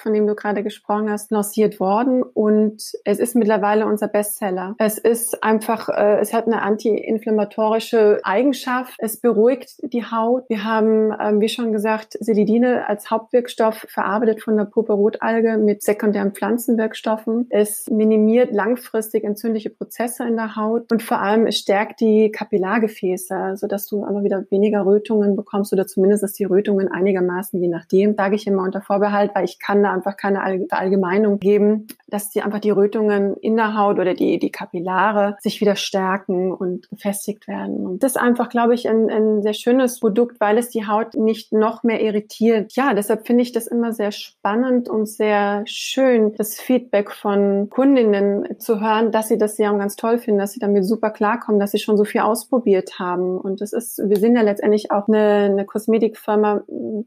von 0.00 0.14
dem 0.14 0.26
du 0.26 0.34
gerade 0.34 0.62
gesprochen 0.62 1.10
hast, 1.10 1.30
lanciert 1.30 1.78
worden 1.78 1.97
und 2.06 2.92
es 3.04 3.18
ist 3.18 3.34
mittlerweile 3.34 3.86
unser 3.86 4.08
Bestseller. 4.08 4.74
Es 4.78 4.98
ist 4.98 5.42
einfach, 5.42 5.88
äh, 5.88 6.20
es 6.20 6.32
hat 6.32 6.46
eine 6.46 6.62
antiinflammatorische 6.62 8.20
Eigenschaft. 8.22 8.94
Es 8.98 9.20
beruhigt 9.20 9.76
die 9.82 10.04
Haut. 10.04 10.44
Wir 10.48 10.64
haben, 10.64 11.12
ähm, 11.20 11.40
wie 11.40 11.48
schon 11.48 11.72
gesagt, 11.72 12.16
Selidine 12.20 12.88
als 12.88 13.10
Hauptwirkstoff 13.10 13.86
verarbeitet 13.88 14.42
von 14.42 14.56
der 14.56 14.64
Purpurrotalge 14.64 15.58
mit 15.58 15.82
sekundären 15.82 16.32
Pflanzenwirkstoffen. 16.32 17.46
Es 17.50 17.88
minimiert 17.88 18.52
langfristig 18.52 19.24
entzündliche 19.24 19.70
Prozesse 19.70 20.24
in 20.24 20.36
der 20.36 20.56
Haut 20.56 20.90
und 20.92 21.02
vor 21.02 21.20
allem 21.20 21.46
es 21.46 21.58
stärkt 21.58 22.00
die 22.00 22.30
Kapillargefäße, 22.30 23.56
sodass 23.56 23.86
du 23.86 24.04
aber 24.04 24.22
wieder 24.22 24.44
weniger 24.50 24.84
Rötungen 24.86 25.36
bekommst 25.36 25.72
oder 25.72 25.86
zumindest 25.86 26.22
dass 26.22 26.32
die 26.32 26.44
Rötungen 26.44 26.88
einigermaßen, 26.88 27.60
je 27.60 27.68
nachdem, 27.68 28.14
sage 28.14 28.36
ich 28.36 28.46
immer 28.46 28.62
unter 28.62 28.82
Vorbehalt, 28.82 29.30
weil 29.34 29.44
ich 29.44 29.58
kann 29.58 29.82
da 29.82 29.92
einfach 29.92 30.16
keine 30.16 30.66
Verallgemeinung 30.68 31.38
geben, 31.38 31.77
dass 32.06 32.30
die 32.30 32.42
einfach 32.42 32.60
die 32.60 32.70
Rötungen 32.70 33.34
in 33.36 33.56
der 33.56 33.76
Haut 33.76 33.98
oder 33.98 34.14
die, 34.14 34.38
die 34.38 34.50
Kapillare 34.50 35.36
sich 35.40 35.60
wieder 35.60 35.76
stärken 35.76 36.52
und 36.52 36.88
gefestigt 36.90 37.48
werden. 37.48 37.86
Und 37.86 38.02
das 38.02 38.12
ist 38.12 38.20
einfach, 38.22 38.48
glaube 38.48 38.74
ich, 38.74 38.88
ein, 38.88 39.10
ein 39.10 39.42
sehr 39.42 39.54
schönes 39.54 40.00
Produkt, 40.00 40.40
weil 40.40 40.58
es 40.58 40.70
die 40.70 40.86
Haut 40.86 41.14
nicht 41.14 41.52
noch 41.52 41.82
mehr 41.82 42.00
irritiert. 42.00 42.72
Ja, 42.74 42.94
deshalb 42.94 43.26
finde 43.26 43.42
ich 43.42 43.52
das 43.52 43.66
immer 43.66 43.92
sehr 43.92 44.12
spannend 44.12 44.88
und 44.88 45.06
sehr 45.06 45.62
schön, 45.66 46.34
das 46.34 46.54
Feedback 46.54 47.10
von 47.10 47.68
Kundinnen 47.70 48.58
zu 48.58 48.80
hören, 48.80 49.12
dass 49.12 49.28
sie 49.28 49.38
das 49.38 49.56
Serum 49.56 49.78
ganz 49.78 49.96
toll 49.96 50.18
finden, 50.18 50.40
dass 50.40 50.52
sie 50.52 50.60
damit 50.60 50.84
super 50.84 51.10
klarkommen, 51.10 51.60
dass 51.60 51.72
sie 51.72 51.78
schon 51.78 51.96
so 51.96 52.04
viel 52.04 52.20
ausprobiert 52.22 52.98
haben. 52.98 53.38
Und 53.38 53.60
das 53.60 53.72
ist, 53.72 54.00
wir 54.04 54.16
sind 54.16 54.36
ja 54.36 54.42
letztendlich 54.42 54.90
auch 54.90 55.08
eine, 55.08 55.48
eine 55.50 55.64
Kosmetikfirma, 55.64 56.62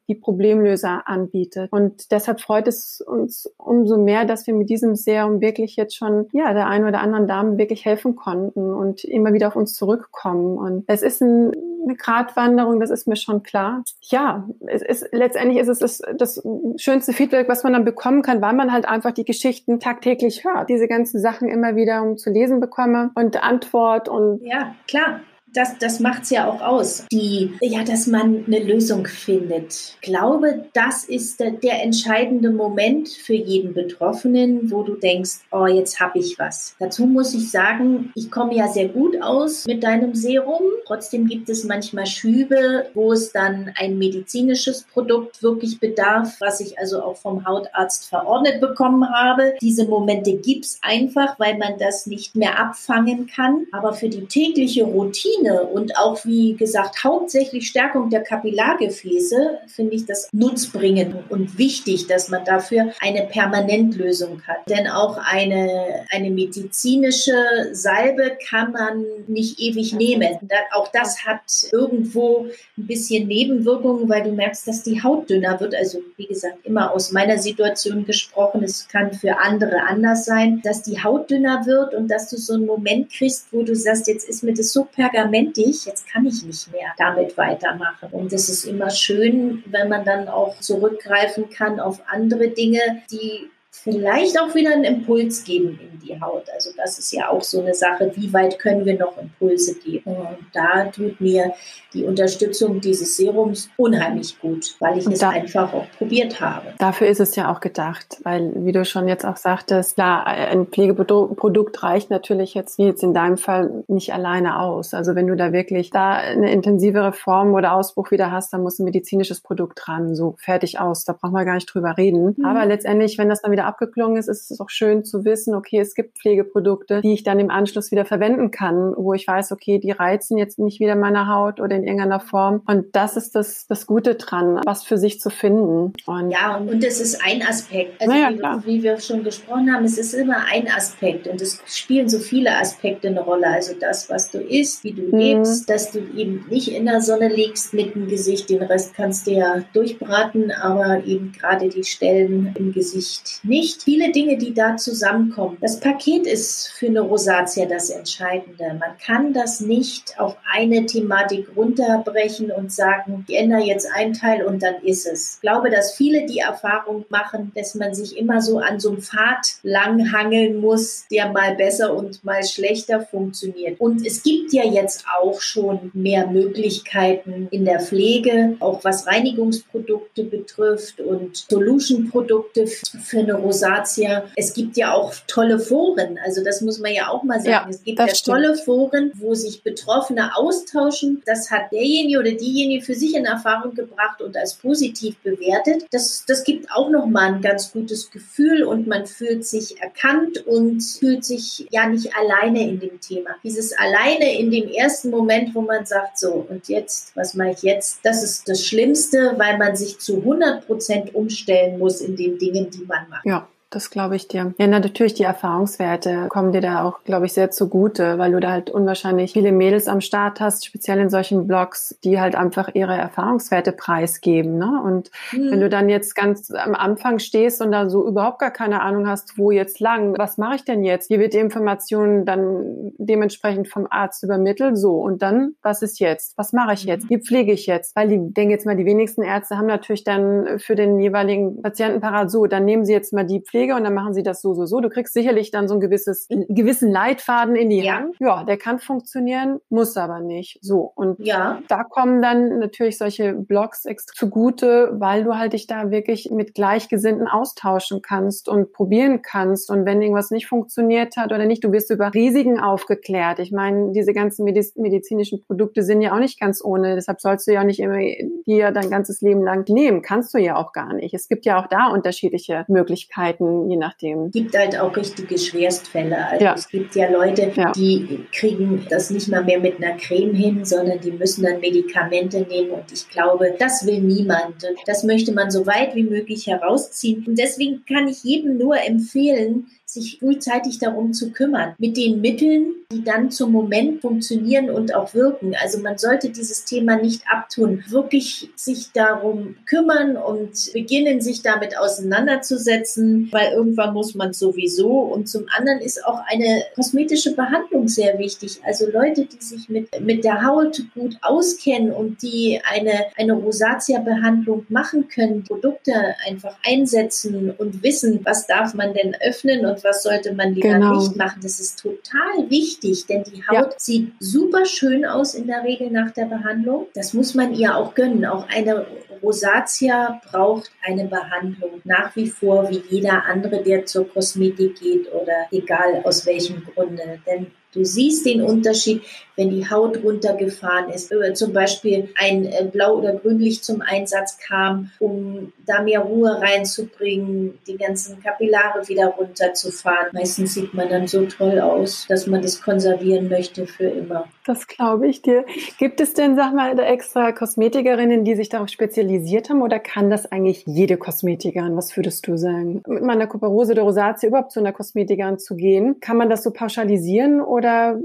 die 0.07 0.15
Problemlöser 0.15 1.07
anbietet. 1.07 1.71
Und 1.71 2.11
deshalb 2.11 2.41
freut 2.41 2.67
es 2.67 3.01
uns 3.01 3.51
umso 3.57 3.97
mehr, 3.97 4.25
dass 4.25 4.47
wir 4.47 4.53
mit 4.61 4.69
diesem 4.69 4.95
Serum 4.95 5.41
wirklich 5.41 5.75
jetzt 5.75 5.95
schon 5.95 6.27
ja 6.33 6.53
der 6.53 6.67
einen 6.67 6.85
oder 6.85 7.01
anderen 7.01 7.27
Dame 7.27 7.57
wirklich 7.57 7.83
helfen 7.83 8.15
konnten 8.15 8.71
und 8.71 9.03
immer 9.03 9.33
wieder 9.33 9.47
auf 9.47 9.55
uns 9.55 9.73
zurückkommen. 9.73 10.57
Und 10.57 10.83
es 10.85 11.01
ist 11.01 11.19
ein, 11.21 11.51
eine 11.83 11.95
Gratwanderung, 11.95 12.79
das 12.79 12.91
ist 12.91 13.07
mir 13.07 13.15
schon 13.15 13.41
klar. 13.41 13.83
Ja, 14.01 14.47
es 14.67 14.83
ist 14.83 15.07
letztendlich 15.11 15.59
ist 15.59 15.67
es 15.67 15.79
das, 15.79 16.01
das 16.15 16.43
schönste 16.77 17.11
Feedback, 17.11 17.49
was 17.49 17.63
man 17.63 17.73
dann 17.73 17.85
bekommen 17.85 18.21
kann, 18.21 18.41
weil 18.41 18.53
man 18.53 18.71
halt 18.71 18.87
einfach 18.87 19.11
die 19.11 19.25
Geschichten 19.25 19.79
tagtäglich 19.79 20.45
hört, 20.45 20.69
diese 20.69 20.87
ganzen 20.87 21.19
Sachen 21.19 21.49
immer 21.49 21.75
wieder 21.75 22.03
um 22.03 22.17
zu 22.17 22.29
lesen 22.29 22.59
bekomme 22.59 23.09
und 23.15 23.41
Antwort 23.41 24.09
und 24.09 24.41
ja 24.43 24.75
klar 24.87 25.21
das, 25.53 25.77
das 25.79 25.99
macht 25.99 26.23
es 26.23 26.29
ja 26.29 26.49
auch 26.49 26.61
aus, 26.61 27.05
die, 27.11 27.53
ja, 27.61 27.83
dass 27.83 28.07
man 28.07 28.45
eine 28.45 28.59
Lösung 28.59 29.05
findet. 29.05 29.95
Ich 29.95 30.01
glaube, 30.01 30.65
das 30.73 31.03
ist 31.03 31.39
der, 31.39 31.51
der 31.51 31.83
entscheidende 31.83 32.51
Moment 32.51 33.09
für 33.09 33.33
jeden 33.33 33.73
Betroffenen, 33.73 34.71
wo 34.71 34.83
du 34.83 34.95
denkst, 34.95 35.39
oh, 35.51 35.65
jetzt 35.65 35.99
habe 35.99 36.19
ich 36.19 36.39
was. 36.39 36.75
Dazu 36.79 37.05
muss 37.05 37.33
ich 37.33 37.51
sagen, 37.51 38.11
ich 38.15 38.31
komme 38.31 38.55
ja 38.55 38.67
sehr 38.67 38.87
gut 38.87 39.21
aus 39.21 39.65
mit 39.65 39.83
deinem 39.83 40.15
Serum. 40.15 40.61
Trotzdem 40.85 41.27
gibt 41.27 41.49
es 41.49 41.63
manchmal 41.65 42.05
Schübe, 42.05 42.87
wo 42.93 43.11
es 43.11 43.31
dann 43.31 43.71
ein 43.75 43.97
medizinisches 43.97 44.83
Produkt 44.83 45.43
wirklich 45.43 45.79
bedarf, 45.79 46.37
was 46.39 46.61
ich 46.61 46.79
also 46.79 47.01
auch 47.01 47.17
vom 47.17 47.45
Hautarzt 47.45 48.07
verordnet 48.07 48.61
bekommen 48.61 49.09
habe. 49.09 49.53
Diese 49.61 49.85
Momente 49.85 50.37
gibt 50.37 50.65
es 50.65 50.79
einfach, 50.81 51.37
weil 51.39 51.57
man 51.57 51.77
das 51.77 52.07
nicht 52.07 52.35
mehr 52.35 52.59
abfangen 52.59 53.27
kann. 53.27 53.65
Aber 53.71 53.93
für 53.93 54.09
die 54.09 54.25
tägliche 54.25 54.83
Routine 54.83 55.40
Vitamine 55.41 55.63
und 55.63 55.97
auch, 55.97 56.23
wie 56.25 56.55
gesagt, 56.55 57.03
hauptsächlich 57.03 57.67
Stärkung 57.67 58.09
der 58.09 58.21
Kapillargefäße, 58.21 59.59
finde 59.67 59.95
ich 59.95 60.05
das 60.05 60.29
nutzbringend 60.31 61.15
und 61.29 61.57
wichtig, 61.57 62.07
dass 62.07 62.29
man 62.29 62.45
dafür 62.45 62.91
eine 62.99 63.23
Permanentlösung 63.23 64.41
hat. 64.47 64.69
Denn 64.69 64.87
auch 64.87 65.17
eine, 65.17 66.05
eine 66.11 66.29
medizinische 66.29 67.33
Salbe 67.71 68.37
kann 68.49 68.71
man 68.71 69.05
nicht 69.27 69.59
ewig 69.59 69.93
nehmen. 69.93 70.37
Auch 70.73 70.89
das 70.89 71.25
hat 71.25 71.41
irgendwo 71.71 72.47
ein 72.77 72.87
bisschen 72.87 73.27
Nebenwirkungen, 73.27 74.09
weil 74.09 74.23
du 74.23 74.31
merkst, 74.31 74.67
dass 74.67 74.83
die 74.83 75.01
Haut 75.01 75.29
dünner 75.29 75.59
wird. 75.59 75.75
Also 75.75 75.99
wie 76.17 76.27
gesagt, 76.27 76.57
immer 76.63 76.91
aus 76.91 77.11
meiner 77.11 77.37
Situation 77.37 78.05
gesprochen. 78.05 78.63
Es 78.63 78.87
kann 78.87 79.13
für 79.13 79.39
andere 79.39 79.83
anders 79.87 80.25
sein, 80.25 80.61
dass 80.63 80.83
die 80.83 81.03
Haut 81.03 81.29
dünner 81.29 81.65
wird 81.65 81.93
und 81.93 82.09
dass 82.09 82.29
du 82.29 82.37
so 82.37 82.53
einen 82.53 82.65
Moment 82.65 83.11
kriegst, 83.11 83.47
wo 83.51 83.63
du 83.63 83.75
sagst, 83.75 84.07
jetzt 84.07 84.27
ist 84.27 84.43
mir 84.43 84.53
das 84.53 84.71
so 84.71 84.87
pergamentig, 85.31 85.85
jetzt 85.85 86.07
kann 86.07 86.25
ich 86.25 86.43
nicht 86.43 86.71
mehr 86.71 86.93
damit 86.97 87.37
weitermachen. 87.37 88.09
Und 88.11 88.33
es 88.33 88.49
ist 88.49 88.65
immer 88.65 88.89
schön, 88.89 89.63
wenn 89.65 89.89
man 89.89 90.05
dann 90.05 90.27
auch 90.27 90.59
zurückgreifen 90.59 91.49
kann 91.49 91.79
auf 91.79 92.01
andere 92.07 92.49
Dinge, 92.49 92.79
die 93.11 93.49
vielleicht 93.71 94.39
auch 94.39 94.53
wieder 94.53 94.73
einen 94.73 94.83
Impuls 94.83 95.43
geben 95.43 95.79
die 96.01 96.19
Haut. 96.19 96.43
Also 96.53 96.71
das 96.75 96.99
ist 96.99 97.11
ja 97.13 97.29
auch 97.29 97.43
so 97.43 97.61
eine 97.61 97.73
Sache, 97.73 98.11
wie 98.15 98.31
weit 98.33 98.59
können 98.59 98.85
wir 98.85 98.97
noch 98.97 99.17
Impulse 99.17 99.75
geben. 99.75 100.15
Und 100.15 100.37
da 100.53 100.85
tut 100.85 101.19
mir 101.21 101.53
die 101.93 102.05
Unterstützung 102.05 102.79
dieses 102.79 103.17
Serums 103.17 103.69
unheimlich 103.77 104.39
gut, 104.39 104.75
weil 104.79 104.97
ich 104.97 105.05
und 105.05 105.13
es 105.13 105.19
da, 105.19 105.29
einfach 105.29 105.73
auch 105.73 105.85
probiert 105.97 106.39
habe. 106.39 106.73
Dafür 106.77 107.07
ist 107.07 107.19
es 107.19 107.35
ja 107.35 107.51
auch 107.51 107.59
gedacht, 107.59 108.19
weil 108.23 108.51
wie 108.55 108.71
du 108.71 108.85
schon 108.85 109.07
jetzt 109.07 109.25
auch 109.25 109.37
sagtest, 109.37 109.95
klar, 109.95 110.25
ein 110.25 110.67
Pflegeprodukt 110.67 111.83
reicht 111.83 112.09
natürlich 112.09 112.53
jetzt, 112.53 112.77
wie 112.77 112.85
jetzt 112.85 113.03
in 113.03 113.13
deinem 113.13 113.37
Fall, 113.37 113.83
nicht 113.87 114.13
alleine 114.13 114.59
aus. 114.59 114.93
Also 114.93 115.15
wenn 115.15 115.27
du 115.27 115.35
da 115.35 115.51
wirklich 115.51 115.89
da 115.89 116.13
eine 116.13 116.51
intensivere 116.51 117.11
Form 117.11 117.53
oder 117.53 117.73
Ausbruch 117.73 118.11
wieder 118.11 118.31
hast, 118.31 118.53
dann 118.53 118.63
muss 118.63 118.79
ein 118.79 118.85
medizinisches 118.85 119.41
Produkt 119.41 119.81
dran, 119.85 120.15
so 120.15 120.35
fertig 120.37 120.79
aus. 120.79 121.03
Da 121.03 121.13
brauchen 121.13 121.33
wir 121.33 121.45
gar 121.45 121.55
nicht 121.55 121.73
drüber 121.73 121.97
reden. 121.97 122.35
Mhm. 122.37 122.45
Aber 122.45 122.65
letztendlich, 122.65 123.17
wenn 123.17 123.29
das 123.29 123.41
dann 123.41 123.51
wieder 123.51 123.65
abgeklungen 123.65 124.17
ist, 124.17 124.27
ist 124.27 124.51
es 124.51 124.61
auch 124.61 124.69
schön 124.69 125.03
zu 125.03 125.25
wissen, 125.25 125.55
okay, 125.55 125.79
es 125.79 125.90
gibt 125.95 126.19
Pflegeprodukte, 126.19 127.01
die 127.01 127.13
ich 127.13 127.23
dann 127.23 127.39
im 127.39 127.49
Anschluss 127.49 127.91
wieder 127.91 128.05
verwenden 128.05 128.51
kann, 128.51 128.93
wo 128.95 129.13
ich 129.13 129.27
weiß, 129.27 129.51
okay, 129.51 129.79
die 129.79 129.91
reizen 129.91 130.37
jetzt 130.37 130.59
nicht 130.59 130.79
wieder 130.79 130.95
meine 130.95 131.27
Haut 131.27 131.59
oder 131.59 131.75
in 131.75 131.83
irgendeiner 131.83 132.19
Form. 132.19 132.61
Und 132.65 132.95
das 132.95 133.17
ist 133.17 133.35
das, 133.35 133.67
das 133.67 133.85
Gute 133.85 134.15
dran, 134.15 134.61
was 134.65 134.83
für 134.83 134.97
sich 134.97 135.19
zu 135.19 135.29
finden. 135.29 135.93
Und 136.05 136.31
ja, 136.31 136.57
und, 136.57 136.69
und 136.69 136.83
das 136.83 136.99
ist 136.99 137.21
ein 137.23 137.41
Aspekt. 137.41 138.01
Also 138.01 138.13
ja, 138.13 138.31
wie, 138.31 138.65
wie, 138.65 138.83
wir 138.83 138.99
schon 138.99 139.23
gesprochen 139.23 139.73
haben, 139.73 139.85
es 139.85 139.97
ist 139.97 140.13
immer 140.13 140.37
ein 140.51 140.67
Aspekt 140.67 141.27
und 141.27 141.41
es 141.41 141.61
spielen 141.65 142.09
so 142.09 142.19
viele 142.19 142.57
Aspekte 142.57 143.07
eine 143.07 143.21
Rolle. 143.21 143.47
Also 143.47 143.73
das, 143.79 144.09
was 144.09 144.31
du 144.31 144.39
isst, 144.39 144.83
wie 144.83 144.93
du 144.93 145.03
mhm. 145.03 145.17
lebst, 145.17 145.69
dass 145.69 145.91
du 145.91 145.99
eben 146.15 146.45
nicht 146.49 146.73
in 146.73 146.85
der 146.85 147.01
Sonne 147.01 147.27
liegst 147.27 147.73
mit 147.73 147.95
dem 147.95 148.07
Gesicht, 148.07 148.49
den 148.49 148.63
Rest 148.63 148.93
kannst 148.93 149.27
du 149.27 149.31
ja 149.31 149.63
durchbraten, 149.73 150.51
aber 150.51 151.03
eben 151.05 151.31
gerade 151.31 151.69
die 151.69 151.83
Stellen 151.83 152.53
im 152.57 152.71
Gesicht 152.71 153.39
nicht. 153.43 153.83
Viele 153.83 154.11
Dinge, 154.11 154.37
die 154.37 154.53
da 154.53 154.77
zusammenkommen. 154.77 155.57
Das 155.61 155.79
Paket 155.81 156.25
ist 156.25 156.69
für 156.69 156.87
eine 156.87 157.01
Rosatia 157.01 157.65
das 157.65 157.89
Entscheidende. 157.89 158.77
Man 158.79 158.97
kann 159.03 159.33
das 159.33 159.59
nicht 159.59 160.19
auf 160.19 160.37
eine 160.53 160.85
Thematik 160.85 161.47
runter 161.55 161.81
runterbrechen 161.81 162.51
und 162.51 162.71
sagen, 162.71 163.25
ich 163.27 163.35
ändere 163.35 163.61
jetzt 163.61 163.87
einen 163.93 164.13
Teil 164.13 164.43
und 164.43 164.63
dann 164.63 164.75
ist 164.83 165.05
es. 165.05 165.35
Ich 165.35 165.41
glaube, 165.41 165.69
dass 165.69 165.93
viele 165.93 166.25
die 166.25 166.39
Erfahrung 166.39 167.05
machen, 167.09 167.51
dass 167.55 167.75
man 167.75 167.93
sich 167.93 168.17
immer 168.17 168.41
so 168.41 168.59
an 168.59 168.79
so 168.79 168.89
einem 168.89 169.01
Pfad 169.01 169.55
langhangeln 169.63 170.57
muss, 170.57 171.05
der 171.11 171.31
mal 171.31 171.55
besser 171.55 171.93
und 171.93 172.23
mal 172.23 172.43
schlechter 172.43 173.01
funktioniert. 173.01 173.79
Und 173.79 174.05
es 174.05 174.23
gibt 174.23 174.53
ja 174.53 174.63
jetzt 174.65 175.05
auch 175.19 175.41
schon 175.41 175.91
mehr 175.93 176.27
Möglichkeiten 176.27 177.47
in 177.51 177.65
der 177.65 177.79
Pflege, 177.79 178.55
auch 178.59 178.83
was 178.83 179.07
Reinigungsprodukte 179.07 180.23
betrifft 180.23 180.99
und 180.99 181.37
Solution-Produkte 181.49 182.67
für 182.67 183.19
eine 183.19 183.35
Rosatia. 183.35 184.23
Es 184.35 184.53
gibt 184.53 184.77
ja 184.77 184.93
auch 184.93 185.13
tolle 185.27 185.59
Foren, 185.71 186.19
also 186.23 186.43
das 186.43 186.59
muss 186.59 186.79
man 186.79 186.93
ja 186.93 187.07
auch 187.07 187.23
mal 187.23 187.39
sagen. 187.39 187.49
Ja, 187.49 187.67
es 187.69 187.81
gibt 187.81 187.97
ja 187.97 188.07
tolle 188.07 188.55
Foren, 188.55 189.11
wo 189.15 189.33
sich 189.35 189.63
Betroffene 189.63 190.35
austauschen. 190.35 191.23
Das 191.25 191.49
hat 191.49 191.71
derjenige 191.71 192.19
oder 192.19 192.31
diejenige 192.31 192.83
für 192.83 192.93
sich 192.93 193.15
in 193.15 193.23
Erfahrung 193.23 193.73
gebracht 193.73 194.21
und 194.21 194.35
als 194.35 194.55
positiv 194.55 195.17
bewertet. 195.19 195.85
Das, 195.91 196.25
das 196.27 196.43
gibt 196.43 196.69
auch 196.71 196.89
nochmal 196.89 197.35
ein 197.35 197.41
ganz 197.41 197.71
gutes 197.71 198.11
Gefühl 198.11 198.63
und 198.63 198.87
man 198.87 199.05
fühlt 199.05 199.45
sich 199.45 199.81
erkannt 199.81 200.45
und 200.45 200.81
fühlt 200.81 201.23
sich 201.23 201.67
ja 201.71 201.87
nicht 201.87 202.11
alleine 202.17 202.67
in 202.67 202.81
dem 202.81 202.99
Thema. 202.99 203.29
Dieses 203.41 203.71
alleine 203.71 204.37
in 204.37 204.51
dem 204.51 204.67
ersten 204.67 205.09
Moment, 205.09 205.55
wo 205.55 205.61
man 205.61 205.85
sagt, 205.85 206.19
so 206.19 206.45
und 206.49 206.67
jetzt, 206.67 207.15
was 207.15 207.33
mache 207.33 207.51
ich 207.51 207.61
jetzt? 207.61 207.99
Das 208.03 208.23
ist 208.23 208.49
das 208.49 208.65
Schlimmste, 208.65 209.35
weil 209.37 209.57
man 209.57 209.77
sich 209.77 209.99
zu 209.99 210.17
100 210.17 210.67
Prozent 210.67 211.15
umstellen 211.15 211.79
muss 211.79 212.01
in 212.01 212.17
den 212.17 212.37
Dingen, 212.37 212.69
die 212.69 212.83
man 212.85 213.07
macht. 213.09 213.25
Ja. 213.25 213.47
Das 213.71 213.89
glaube 213.89 214.17
ich 214.17 214.27
dir. 214.27 214.53
Ja, 214.57 214.67
natürlich 214.67 215.13
die 215.13 215.23
Erfahrungswerte 215.23 216.27
kommen 216.27 216.51
dir 216.51 216.59
da 216.59 216.83
auch, 216.83 217.05
glaube 217.05 217.25
ich, 217.25 217.31
sehr 217.31 217.51
zugute, 217.51 218.17
weil 218.17 218.33
du 218.33 218.41
da 218.41 218.51
halt 218.51 218.69
unwahrscheinlich 218.69 219.31
viele 219.31 219.53
Mädels 219.53 219.87
am 219.87 220.01
Start 220.01 220.41
hast, 220.41 220.65
speziell 220.65 220.99
in 220.99 221.09
solchen 221.09 221.47
Blogs, 221.47 221.97
die 222.03 222.19
halt 222.19 222.35
einfach 222.35 222.71
ihre 222.73 222.97
Erfahrungswerte 222.97 223.71
preisgeben. 223.71 224.57
Ne? 224.57 224.81
Und 224.83 225.09
mhm. 225.31 225.51
wenn 225.51 225.61
du 225.61 225.69
dann 225.69 225.87
jetzt 225.87 226.15
ganz 226.15 226.51
am 226.51 226.75
Anfang 226.75 227.19
stehst 227.19 227.61
und 227.61 227.71
da 227.71 227.89
so 227.89 228.05
überhaupt 228.05 228.39
gar 228.39 228.51
keine 228.51 228.81
Ahnung 228.81 229.07
hast, 229.07 229.37
wo 229.37 229.51
jetzt 229.51 229.79
lang, 229.79 230.17
was 230.17 230.37
mache 230.37 230.55
ich 230.55 230.65
denn 230.65 230.83
jetzt? 230.83 231.07
Hier 231.07 231.21
wird 231.21 231.33
die 231.33 231.37
Information 231.37 232.25
dann 232.25 232.91
dementsprechend 232.97 233.69
vom 233.69 233.87
Arzt 233.89 234.21
übermittelt, 234.21 234.77
so. 234.77 234.97
Und 234.97 235.21
dann, 235.21 235.55
was 235.61 235.81
ist 235.81 236.01
jetzt? 236.01 236.37
Was 236.37 236.51
mache 236.51 236.73
ich 236.73 236.83
jetzt? 236.83 237.09
Wie 237.09 237.19
pflege 237.19 237.53
ich 237.53 237.67
jetzt? 237.67 237.95
Weil 237.95 238.09
die, 238.09 238.33
denke 238.33 238.51
jetzt 238.51 238.65
mal, 238.65 238.75
die 238.75 238.85
wenigsten 238.85 239.21
Ärzte 239.21 239.57
haben 239.57 239.67
natürlich 239.67 240.03
dann 240.03 240.59
für 240.59 240.75
den 240.75 240.99
jeweiligen 240.99 241.61
Patienten 241.61 242.01
parat, 242.01 242.29
so, 242.29 242.47
dann 242.47 242.65
nehmen 242.65 242.83
sie 242.83 242.91
jetzt 242.91 243.13
mal 243.13 243.25
die 243.25 243.39
Pflege 243.39 243.60
Pflege 243.61 243.75
und 243.75 243.83
dann 243.83 243.93
machen 243.93 244.13
sie 244.13 244.23
das 244.23 244.41
so, 244.41 244.53
so, 244.53 244.65
so. 244.65 244.79
Du 244.79 244.89
kriegst 244.89 245.13
sicherlich 245.13 245.51
dann 245.51 245.67
so 245.67 245.75
ein 245.75 245.79
gewisses, 245.79 246.27
gewissen 246.29 246.91
Leitfaden 246.91 247.55
in 247.55 247.69
die 247.69 247.81
ja. 247.81 247.95
Hand. 247.95 248.15
Ja, 248.19 248.43
der 248.43 248.57
kann 248.57 248.79
funktionieren, 248.79 249.59
muss 249.69 249.97
aber 249.97 250.19
nicht. 250.19 250.57
So. 250.61 250.91
Und 250.95 251.19
ja. 251.19 251.61
da 251.67 251.83
kommen 251.83 252.21
dann 252.21 252.59
natürlich 252.59 252.97
solche 252.97 253.33
Blogs 253.33 253.85
zugute, 254.15 254.91
weil 254.93 255.23
du 255.23 255.37
halt 255.37 255.53
dich 255.53 255.67
da 255.67 255.91
wirklich 255.91 256.31
mit 256.31 256.55
Gleichgesinnten 256.55 257.27
austauschen 257.27 258.01
kannst 258.01 258.49
und 258.49 258.73
probieren 258.73 259.21
kannst. 259.21 259.69
Und 259.69 259.85
wenn 259.85 260.01
irgendwas 260.01 260.31
nicht 260.31 260.47
funktioniert 260.47 261.17
hat 261.17 261.31
oder 261.31 261.45
nicht, 261.45 261.63
du 261.63 261.71
wirst 261.71 261.91
über 261.91 262.13
Risiken 262.13 262.59
aufgeklärt. 262.59 263.39
Ich 263.39 263.51
meine, 263.51 263.91
diese 263.91 264.13
ganzen 264.13 264.43
medizinischen 264.43 265.43
Produkte 265.45 265.83
sind 265.83 266.01
ja 266.01 266.13
auch 266.13 266.19
nicht 266.19 266.39
ganz 266.39 266.63
ohne. 266.63 266.95
Deshalb 266.95 267.21
sollst 267.21 267.47
du 267.47 267.53
ja 267.53 267.61
auch 267.61 267.65
nicht 267.65 267.79
immer 267.79 267.99
dir 268.45 268.71
dein 268.71 268.89
ganzes 268.89 269.21
Leben 269.21 269.43
lang 269.43 269.67
nehmen. 269.69 270.01
Kannst 270.01 270.33
du 270.33 270.39
ja 270.39 270.55
auch 270.55 270.73
gar 270.73 270.93
nicht. 270.93 271.13
Es 271.13 271.27
gibt 271.27 271.45
ja 271.45 271.61
auch 271.61 271.67
da 271.67 271.87
unterschiedliche 271.87 272.65
Möglichkeiten 272.67 273.50
je 273.69 273.77
nachdem. 273.77 274.25
Es 274.25 274.31
gibt 274.31 274.57
halt 274.57 274.79
auch 274.79 274.95
richtige 274.95 275.37
Schwerstfälle. 275.37 276.25
Also 276.27 276.45
ja. 276.45 276.53
es 276.53 276.67
gibt 276.69 276.95
ja 276.95 277.09
Leute, 277.09 277.51
ja. 277.55 277.71
die 277.71 278.25
kriegen 278.31 278.85
das 278.89 279.09
nicht 279.09 279.27
mal 279.29 279.43
mehr 279.43 279.59
mit 279.59 279.77
einer 279.77 279.97
Creme 279.97 280.33
hin, 280.33 280.65
sondern 280.65 280.99
die 280.99 281.11
müssen 281.11 281.43
dann 281.43 281.59
Medikamente 281.59 282.41
nehmen 282.41 282.71
und 282.71 282.91
ich 282.91 283.07
glaube, 283.09 283.55
das 283.59 283.85
will 283.85 283.99
niemand. 284.01 284.55
Das 284.85 285.03
möchte 285.03 285.31
man 285.33 285.51
so 285.51 285.65
weit 285.65 285.95
wie 285.95 286.03
möglich 286.03 286.47
herausziehen. 286.47 287.25
Und 287.27 287.37
deswegen 287.37 287.83
kann 287.85 288.07
ich 288.07 288.23
jedem 288.23 288.57
nur 288.57 288.77
empfehlen, 288.77 289.67
sich 289.91 290.19
frühzeitig 290.19 290.79
darum 290.79 291.11
zu 291.11 291.31
kümmern, 291.31 291.75
mit 291.77 291.97
den 291.97 292.21
Mitteln, 292.21 292.75
die 292.93 293.03
dann 293.03 293.29
zum 293.29 293.51
Moment 293.51 294.01
funktionieren 294.01 294.69
und 294.69 294.95
auch 294.95 295.13
wirken. 295.13 295.53
Also 295.61 295.79
man 295.79 295.97
sollte 295.97 296.29
dieses 296.29 296.63
Thema 296.63 296.95
nicht 296.95 297.23
abtun, 297.29 297.83
wirklich 297.89 298.49
sich 298.55 298.91
darum 298.93 299.55
kümmern 299.65 300.15
und 300.15 300.71
beginnen, 300.71 301.19
sich 301.19 301.41
damit 301.41 301.77
auseinanderzusetzen, 301.77 303.27
weil 303.33 303.51
irgendwann 303.51 303.93
muss 303.93 304.15
man 304.15 304.31
sowieso. 304.31 304.99
Und 304.99 305.27
zum 305.27 305.45
anderen 305.57 305.79
ist 305.79 306.05
auch 306.05 306.21
eine 306.25 306.63
kosmetische 306.75 307.35
Behandlung 307.35 307.89
sehr 307.89 308.17
wichtig. 308.17 308.61
Also 308.63 308.89
Leute, 308.89 309.25
die 309.25 309.43
sich 309.43 309.67
mit, 309.67 309.89
mit 309.99 310.23
der 310.23 310.45
Haut 310.45 310.81
gut 310.93 311.17
auskennen 311.21 311.91
und 311.91 312.21
die 312.21 312.61
eine, 312.63 313.07
eine 313.17 313.33
Rosatia-Behandlung 313.33 314.65
machen 314.69 315.09
können, 315.09 315.43
Produkte 315.43 315.93
einfach 316.25 316.55
einsetzen 316.65 317.51
und 317.51 317.83
wissen, 317.83 318.21
was 318.23 318.47
darf 318.47 318.73
man 318.73 318.93
denn 318.93 319.15
öffnen 319.21 319.65
und 319.65 319.80
was 319.83 320.03
sollte 320.03 320.33
man 320.33 320.53
lieber 320.53 320.73
genau. 320.73 320.97
nicht 320.97 321.15
machen. 321.15 321.39
Das 321.41 321.59
ist 321.59 321.79
total 321.79 322.49
wichtig, 322.49 323.05
denn 323.05 323.23
die 323.23 323.41
Haut 323.47 323.71
ja. 323.71 323.73
sieht 323.77 324.13
super 324.19 324.65
schön 324.65 325.05
aus 325.05 325.33
in 325.33 325.47
der 325.47 325.63
Regel 325.63 325.91
nach 325.91 326.11
der 326.11 326.25
Behandlung. 326.25 326.87
Das 326.93 327.13
muss 327.13 327.33
man 327.33 327.53
ihr 327.53 327.75
auch 327.75 327.93
gönnen. 327.93 328.25
Auch 328.25 328.47
eine 328.49 328.85
Rosatia 329.21 330.21
braucht 330.29 330.71
eine 330.83 331.05
Behandlung 331.05 331.81
nach 331.83 332.15
wie 332.15 332.29
vor 332.29 332.69
wie 332.69 332.83
jeder 332.89 333.25
andere, 333.25 333.61
der 333.61 333.85
zur 333.85 334.07
Kosmetik 334.09 334.79
geht 334.79 335.11
oder 335.13 335.47
egal 335.51 336.01
aus 336.03 336.25
welchem 336.25 336.63
Grunde. 336.65 337.19
Denn 337.25 337.47
Du 337.73 337.85
siehst 337.85 338.25
den 338.25 338.41
Unterschied, 338.41 339.01
wenn 339.35 339.49
die 339.49 339.69
Haut 339.69 340.03
runtergefahren 340.03 340.89
ist, 340.89 341.11
zum 341.33 341.53
Beispiel 341.53 342.09
ein 342.15 342.45
äh, 342.45 342.65
Blau- 342.71 342.97
oder 342.97 343.13
Grünlicht 343.13 343.63
zum 343.63 343.81
Einsatz 343.81 344.37
kam, 344.37 344.91
um 344.99 345.53
da 345.65 345.81
mehr 345.81 346.01
Ruhe 346.01 346.41
reinzubringen, 346.41 347.57
die 347.65 347.77
ganzen 347.77 348.21
Kapillare 348.21 348.87
wieder 348.87 349.07
runterzufahren. 349.07 350.09
Meistens 350.11 350.53
sieht 350.53 350.73
man 350.73 350.89
dann 350.89 351.07
so 351.07 351.25
toll 351.25 351.59
aus, 351.59 352.05
dass 352.09 352.27
man 352.27 352.41
das 352.41 352.61
konservieren 352.61 353.29
möchte 353.29 353.65
für 353.65 353.87
immer. 353.87 354.27
Das 354.45 354.67
glaube 354.67 355.07
ich 355.07 355.21
dir. 355.21 355.45
Gibt 355.77 356.01
es 356.01 356.13
denn, 356.13 356.35
sag 356.35 356.53
mal, 356.53 356.77
extra 356.79 357.31
Kosmetikerinnen, 357.31 358.23
die 358.23 358.35
sich 358.35 358.49
darauf 358.49 358.69
spezialisiert 358.69 359.49
haben 359.49 359.61
oder 359.61 359.79
kann 359.79 360.09
das 360.09 360.31
eigentlich 360.31 360.63
jede 360.65 360.97
Kosmetikerin? 360.97 361.75
Was 361.75 361.95
würdest 361.95 362.27
du 362.27 362.37
sagen? 362.37 362.81
Mit 362.87 363.03
meiner 363.03 363.27
Kuperose 363.27 363.73
oder 363.73 363.83
Rosatie 363.83 364.27
überhaupt 364.27 364.51
zu 364.51 364.59
einer 364.59 364.73
Kosmetikerin 364.73 365.37
zu 365.37 365.55
gehen, 365.55 365.99
kann 365.99 366.17
man 366.17 366.29
das 366.29 366.43
so 366.43 366.51
pauschalisieren 366.51 367.41
oder 367.41 367.99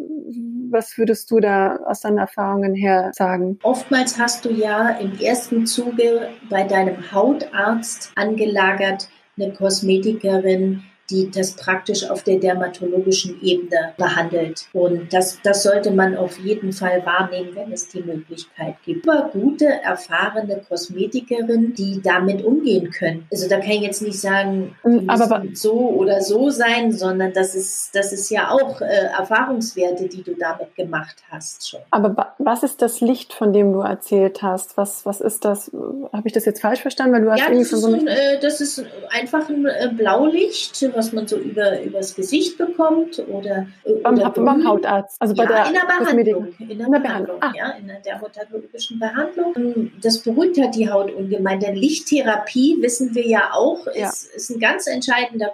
was 0.71 0.99
würdest 0.99 1.31
du 1.31 1.41
da 1.41 1.77
aus 1.87 2.01
deinen 2.01 2.19
Erfahrungen 2.19 2.75
her 2.75 3.11
sagen? 3.15 3.59
Oftmals 3.63 4.19
hast 4.19 4.45
du 4.45 4.51
ja 4.51 4.91
im 4.91 5.19
ersten 5.19 5.67
Zuge 5.67 6.29
bei 6.51 6.65
deinem 6.65 7.13
Hautarzt 7.13 8.13
angelagert 8.17 9.09
eine 9.39 9.53
Kosmetikerin, 9.53 10.83
die 11.11 11.31
das 11.31 11.53
praktisch 11.53 12.09
auf 12.09 12.23
der 12.23 12.39
dermatologischen 12.39 13.41
Ebene 13.43 13.93
behandelt. 13.97 14.67
Und 14.73 15.13
das, 15.13 15.39
das 15.43 15.63
sollte 15.63 15.91
man 15.91 16.17
auf 16.17 16.39
jeden 16.39 16.73
Fall 16.73 17.05
wahrnehmen, 17.05 17.51
wenn 17.55 17.73
es 17.73 17.89
die 17.89 18.03
Möglichkeit 18.03 18.77
gibt. 18.85 19.09
Aber 19.09 19.31
gute, 19.31 19.67
erfahrene 19.67 20.63
Kosmetikerinnen, 20.69 21.75
die 21.75 22.01
damit 22.03 22.45
umgehen 22.45 22.91
können. 22.91 23.27
Also 23.31 23.49
da 23.49 23.59
kann 23.59 23.71
ich 23.71 23.83
jetzt 23.83 24.03
nicht 24.03 24.21
sagen, 24.21 24.77
die 24.85 25.09
Aber 25.09 25.43
so 25.55 25.91
oder 25.91 26.21
so 26.21 26.51
sein, 26.51 26.93
sondern 26.93 27.33
das 27.33 27.55
ist, 27.55 27.95
das 27.95 28.13
ist 28.13 28.31
ja 28.31 28.51
auch 28.51 28.81
äh, 28.81 29.07
Erfahrungswerte, 29.19 30.09
die 30.09 30.23
du 30.23 30.35
damit 30.35 30.75
gemacht 30.75 31.17
hast 31.31 31.69
schon. 31.69 31.81
Aber 31.91 32.35
was 32.39 32.63
ist 32.63 32.83
das 32.83 33.01
Licht, 33.01 33.33
von 33.33 33.53
dem 33.53 33.73
du 33.73 33.81
erzählt 33.81 34.43
hast? 34.43 34.77
Was, 34.77 35.07
was 35.07 35.21
ist 35.21 35.45
das? 35.45 35.71
Habe 36.13 36.23
ich 36.25 36.33
das 36.33 36.45
jetzt 36.45 36.61
falsch 36.61 36.81
verstanden? 36.81 37.15
Weil 37.15 37.23
du 37.23 37.31
hast 37.31 37.41
ja, 37.41 37.51
das, 37.51 37.73
ist 37.73 37.81
so 37.81 37.93
ein, 37.93 38.07
äh, 38.07 38.41
das 38.41 38.61
ist 38.61 38.85
einfach 39.11 39.49
ein 39.49 39.67
äh, 39.67 39.91
Blaulicht, 39.97 40.77
was 40.97 41.13
man 41.13 41.29
so 41.29 41.37
über 41.37 41.83
übers 41.83 42.15
Gesicht 42.15 42.59
bekommt 42.59 43.23
oder, 43.29 43.67
beim, 44.03 44.15
oder 44.15 44.31
beim 44.31 44.67
Hautarzt, 44.67 45.21
also 45.21 45.35
bei 45.35 45.45
ja, 45.45 45.49
der, 45.49 45.67
in 45.67 45.73
der 45.75 45.81
Behandlung, 45.81 46.55
in 46.59 46.79
der, 46.79 46.87
in 46.87 46.93
der 46.93 46.99
Behandlung, 46.99 47.37
ah. 47.41 47.53
ja, 47.55 47.71
in 47.73 47.87
der 47.87 48.01
dermatologischen 48.01 48.99
Behandlung. 48.99 49.93
Das 50.01 50.19
beruhigt 50.19 50.59
halt 50.59 50.75
die 50.75 50.91
Haut 50.91 51.13
ungemein, 51.13 51.61
denn 51.61 51.77
Lichttherapie 51.77 52.79
wissen 52.81 53.15
wir 53.15 53.27
ja 53.27 53.51
auch 53.53 53.87
ja. 53.95 54.09
Ist, 54.09 54.35
ist 54.35 54.51
ein 54.51 54.61
ganz 54.61 54.87
entscheidender 54.87 55.53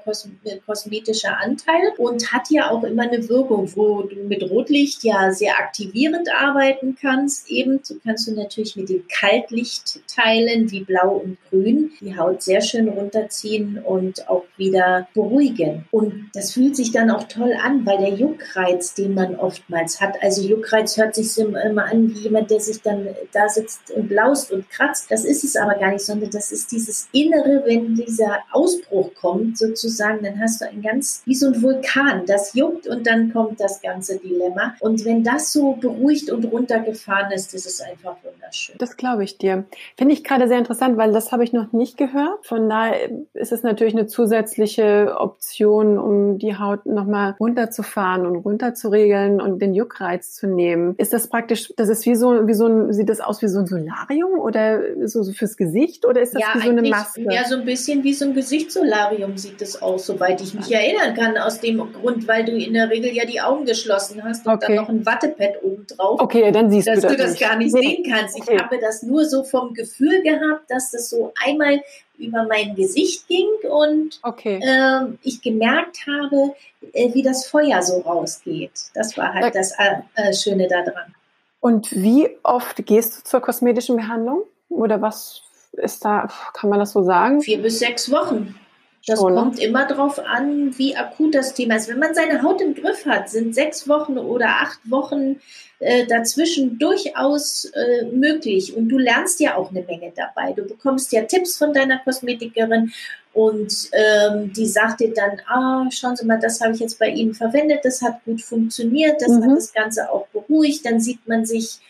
kosmetischer 0.67 1.37
Anteil 1.39 1.93
und 1.99 2.33
hat 2.33 2.51
ja 2.51 2.71
auch 2.71 2.85
immer 2.85 3.03
eine 3.03 3.29
Wirkung, 3.29 3.71
wo 3.75 4.03
du 4.03 4.17
mit 4.25 4.43
Rotlicht 4.49 5.05
ja 5.05 5.33
sehr 5.33 5.59
aktivierend 5.59 6.29
arbeiten 6.33 6.97
kannst. 7.01 7.51
Eben 7.51 7.81
kannst 8.05 8.29
du 8.29 8.35
natürlich 8.35 8.77
mit 8.77 8.89
den 8.89 9.05
Kaltlichtteilen 9.09 10.71
wie 10.71 10.85
Blau 10.85 11.23
und 11.25 11.39
Grün 11.51 11.91
die 12.01 12.17
Haut 12.17 12.43
sehr 12.43 12.61
schön 12.61 12.89
runterziehen 12.89 13.79
und 13.83 14.29
auch 14.29 14.45
wieder 14.57 15.09
beruhigen 15.15 15.32
beruhigen. 15.33 15.85
Und 15.91 16.31
das 16.35 16.53
fühlt 16.53 16.77
sich 16.77 16.93
dann 16.93 17.11
auch 17.11 17.25
toll 17.25 17.55
an, 17.63 17.85
weil 17.87 17.99
der 17.99 18.15
Juckreiz, 18.15 18.95
den 18.95 19.15
man 19.15 19.37
oftmals 19.37 20.01
hat, 20.01 20.23
also 20.23 20.43
Juckreiz 20.43 20.97
hört 20.97 21.15
sich 21.15 21.37
immer 21.39 21.85
an 21.85 22.09
wie 22.09 22.21
jemand, 22.21 22.51
der 22.51 22.61
sich 22.61 22.83
dann 22.83 23.09
da 23.33 23.49
sitzt 23.49 23.91
und 23.91 24.09
blaust 24.09 24.53
und 24.53 24.69
kratzt. 24.71 25.11
Das 25.11 25.25
ist 25.25 25.45
es 25.45 25.57
aber 25.57 25.75
gar 25.75 25.91
nicht, 25.91 26.05
sondern 26.05 26.31
das 26.31 26.53
ist 26.53 26.71
dieses 26.73 27.09
Innere, 27.13 27.63
wenn 27.67 27.95
dieser 27.95 28.39
Ausbruch 28.53 29.15
kommt, 29.15 29.59
sozusagen, 29.59 30.23
dann 30.23 30.41
hast 30.41 30.61
du 30.61 30.69
ein 30.69 30.83
ganz, 30.83 31.23
wie 31.25 31.35
so 31.35 31.47
ein 31.47 31.63
Vulkan, 31.63 32.27
das 32.27 32.55
juckt 32.55 32.87
und 32.87 33.07
dann 33.07 33.33
kommt 33.33 33.61
das 33.61 33.81
ganze 33.81 34.19
Dilemma. 34.19 34.75
Und 34.81 35.05
wenn 35.05 35.25
das 35.25 35.53
so 35.53 35.73
beruhigt 35.73 36.31
und 36.31 36.45
runtergefahren 36.45 37.33
ist, 37.33 37.55
ist 37.55 37.83
einfach 37.83 38.17
wunderschön. 38.23 38.77
Das 38.79 38.97
glaube 38.97 39.25
ich 39.25 39.39
dir. 39.39 39.65
Finde 39.97 40.15
ich 40.15 40.25
gerade 40.25 40.49
sehr 40.49 40.59
interessant, 40.59 40.97
weil 40.97 41.13
das 41.13 41.33
habe 41.33 41.45
ich 41.45 41.53
noch 41.53 41.73
nicht 41.73 41.97
gehört. 41.97 42.47
Von 42.47 42.69
daher 42.69 43.11
ist 43.35 43.53
es 43.53 43.63
natürlich 43.63 43.95
eine 43.95 44.07
zusätzliche 44.07 45.17
Option, 45.23 45.99
um 45.99 46.39
die 46.39 46.57
Haut 46.57 46.87
nochmal 46.87 47.37
runterzufahren 47.39 48.27
und 48.27 48.37
runterzuregeln 48.37 49.41
und 49.41 49.61
den 49.61 49.75
Juckreiz 49.75 50.35
zu 50.35 50.47
nehmen. 50.47 50.95
Ist 50.99 51.13
das 51.13 51.29
praktisch, 51.29 51.73
das 51.77 51.89
ist 51.89 52.05
wie 52.07 52.15
so, 52.15 52.47
wie 52.47 52.55
so 52.55 52.67
ein, 52.67 52.93
sieht 52.93 53.09
das 53.09 53.21
aus 53.21 53.41
wie 53.43 53.49
so 53.49 53.61
ein 53.61 53.67
Solarium 53.67 54.39
oder 54.41 54.81
so, 55.07 55.23
so 55.23 55.33
fürs 55.33 55.57
Gesicht 55.57 56.05
oder 56.05 56.21
ist 56.21 56.35
das 56.35 56.43
ja, 56.43 56.49
wie 56.55 56.67
so 56.67 56.71
eine 56.71 56.89
Maske? 56.89 57.23
Ja, 57.31 57.45
so 57.45 57.57
ein 57.57 57.65
bisschen 57.65 58.05
wie 58.05 58.13
so 58.13 58.25
ein 58.25 58.35
Gesichtssolarium 58.35 59.37
sieht 59.37 59.61
das 59.61 59.81
aus, 59.81 60.07
soweit 60.07 60.41
ich 60.41 60.55
mich 60.55 60.73
erinnern 60.73 61.15
kann, 61.15 61.37
aus 61.39 61.61
dem 61.61 61.79
Grund, 61.93 62.27
weil 62.29 62.45
du 62.45 62.53
in 62.53 62.75
der 62.75 62.91
Regel 62.91 63.13
ja 63.13 63.25
die 63.25 63.41
Augen 63.41 63.65
geschlossen 63.65 64.23
hast 64.25 64.47
und 64.47 64.53
okay. 64.53 64.67
dann 64.69 64.77
noch 64.77 64.89
ein 64.89 65.07
Wattepad 65.07 65.63
oben 65.63 65.87
drauf. 65.87 66.21
Okay, 66.21 66.51
dann 66.53 66.71
siehst 66.71 66.89
dass 66.89 67.01
du 67.01 67.03
das. 67.03 67.13
du 67.13 67.23
das 67.23 67.31
nicht. 67.33 67.43
gar 67.43 67.57
nicht 67.57 67.73
sehen 67.73 68.05
kannst. 68.09 68.37
Ich 68.37 68.43
okay. 68.43 68.59
habe 68.59 68.79
das 68.81 69.03
nur 69.03 69.25
so 69.25 69.45
vom 69.45 69.75
Gefühl 69.75 70.23
gehabt, 70.23 70.71
dass 70.71 70.91
das 70.91 71.09
so 71.11 71.33
einmal 71.45 71.81
über 72.23 72.45
mein 72.45 72.75
Gesicht 72.75 73.27
ging 73.29 73.49
und 73.71 74.21
okay. 74.23 74.61
äh, 74.63 75.07
ich 75.23 75.43
gemerkt 75.43 75.99
habe, 76.07 76.55
äh, 76.93 77.13
wie 77.13 77.23
das 77.23 77.47
Feuer 77.47 77.83
so 77.83 78.01
rausgeht. 78.01 78.73
Das 78.95 79.17
war 79.17 79.35
halt 79.35 79.55
das 79.55 79.73
äh, 79.73 80.03
äh, 80.15 80.33
Schöne 80.33 80.69
daran. 80.69 81.15
Und 81.61 81.93
wie 81.93 82.31
oft 82.43 82.85
gehst 82.87 83.19
du 83.19 83.25
zur 83.25 83.41
kosmetischen 83.41 83.97
Behandlung? 83.97 84.43
Oder 84.69 85.01
was 85.03 85.43
ist 85.73 86.05
da, 86.05 86.29
kann 86.55 86.71
man 86.71 86.79
das 86.79 86.93
so 86.93 87.03
sagen? 87.03 87.41
Vier 87.41 87.61
bis 87.61 87.79
sechs 87.79 88.11
Wochen. 88.11 88.59
Das 89.07 89.19
kommt 89.19 89.57
ne? 89.57 89.65
immer 89.65 89.87
darauf 89.87 90.21
an, 90.21 90.79
wie 90.79 90.97
akut 90.97 91.35
das 91.35 91.55
Thema 91.55 91.77
ist. 91.77 91.89
Wenn 91.89 91.99
man 91.99 92.15
seine 92.15 92.43
Haut 92.43 92.61
im 92.61 92.75
Griff 92.75 93.05
hat, 93.05 93.29
sind 93.29 93.55
sechs 93.55 93.89
Wochen 93.89 94.17
oder 94.17 94.47
acht 94.47 94.79
Wochen 94.89 95.41
äh, 95.81 96.07
dazwischen 96.07 96.79
durchaus 96.79 97.65
äh, 97.65 98.05
möglich. 98.07 98.77
Und 98.77 98.89
du 98.89 98.99
lernst 98.99 99.41
ja 99.41 99.57
auch 99.57 99.71
eine 99.71 99.83
Menge 99.83 100.13
dabei. 100.15 100.53
Du 100.53 100.63
bekommst 100.63 101.13
ja 101.13 101.23
Tipps 101.23 101.57
von 101.57 101.73
deiner 101.73 101.99
Kosmetikerin 101.99 102.93
und 103.33 103.91
ähm, 103.93 104.53
die 104.53 104.67
sagt 104.67 105.01
dir 105.01 105.13
dann, 105.13 105.41
ah, 105.49 105.91
schauen 105.91 106.15
Sie 106.15 106.27
mal, 106.27 106.39
das 106.39 106.61
habe 106.61 106.75
ich 106.75 106.81
jetzt 106.81 106.99
bei 106.99 107.09
Ihnen 107.09 107.35
verwendet, 107.35 107.81
das 107.83 108.03
hat 108.03 108.23
gut 108.25 108.43
funktioniert, 108.43 109.21
das 109.21 109.31
mhm. 109.31 109.45
hat 109.45 109.57
das 109.57 109.73
Ganze 109.73 110.13
auch 110.13 110.29
beruhigt. 110.29 110.87
Dann 110.87 111.01
sieht 111.01 111.27
man 111.27 111.45
sich 111.45 111.81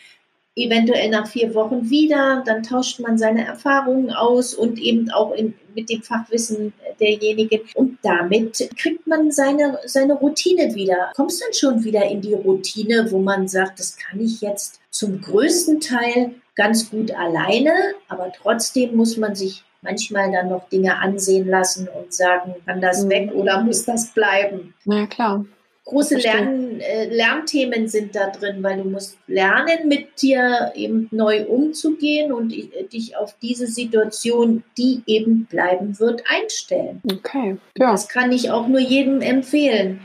eventuell 0.55 1.09
nach 1.09 1.27
vier 1.27 1.53
Wochen 1.55 1.89
wieder, 1.89 2.43
dann 2.45 2.63
tauscht 2.63 2.99
man 2.99 3.17
seine 3.17 3.45
Erfahrungen 3.45 4.11
aus 4.11 4.53
und 4.53 4.79
eben 4.79 5.09
auch 5.11 5.31
in, 5.33 5.53
mit 5.73 5.89
dem 5.89 6.03
Fachwissen 6.03 6.73
derjenigen 6.99 7.61
und 7.75 7.97
damit 8.03 8.69
kriegt 8.77 9.07
man 9.07 9.31
seine, 9.31 9.79
seine 9.85 10.13
Routine 10.13 10.75
wieder. 10.75 11.11
Kommst 11.15 11.41
dann 11.41 11.53
schon 11.53 11.83
wieder 11.83 12.05
in 12.05 12.21
die 12.21 12.33
Routine, 12.33 13.11
wo 13.11 13.19
man 13.19 13.47
sagt, 13.47 13.79
das 13.79 13.97
kann 13.97 14.19
ich 14.19 14.41
jetzt 14.41 14.79
zum 14.91 15.21
größten 15.21 15.79
Teil 15.79 16.35
ganz 16.55 16.91
gut 16.91 17.11
alleine, 17.11 17.73
aber 18.07 18.31
trotzdem 18.31 18.95
muss 18.95 19.17
man 19.17 19.33
sich 19.33 19.63
manchmal 19.81 20.31
dann 20.31 20.49
noch 20.49 20.69
Dinge 20.69 20.99
ansehen 20.99 21.47
lassen 21.47 21.87
und 21.87 22.13
sagen, 22.13 22.53
kann 22.65 22.79
das 22.79 23.05
mhm. 23.05 23.09
weg 23.09 23.31
oder 23.33 23.61
muss 23.63 23.85
das 23.85 24.13
bleiben? 24.13 24.75
Na 24.85 25.07
klar 25.07 25.45
große 25.85 26.17
Lern, 26.17 26.79
äh, 26.79 27.05
Lernthemen 27.13 27.87
sind 27.87 28.15
da 28.15 28.29
drin, 28.29 28.63
weil 28.63 28.81
du 28.81 28.89
musst 28.89 29.17
lernen, 29.27 29.87
mit 29.87 30.21
dir 30.21 30.71
eben 30.75 31.07
neu 31.11 31.45
umzugehen 31.45 32.31
und 32.31 32.53
äh, 32.53 32.83
dich 32.91 33.17
auf 33.17 33.35
diese 33.41 33.67
Situation, 33.67 34.63
die 34.77 35.01
eben 35.05 35.45
bleiben 35.45 35.99
wird, 35.99 36.23
einstellen. 36.27 37.01
Okay. 37.11 37.57
Ja. 37.77 37.91
Das 37.91 38.07
kann 38.07 38.31
ich 38.31 38.49
auch 38.49 38.67
nur 38.67 38.79
jedem 38.79 39.21
empfehlen. 39.21 40.01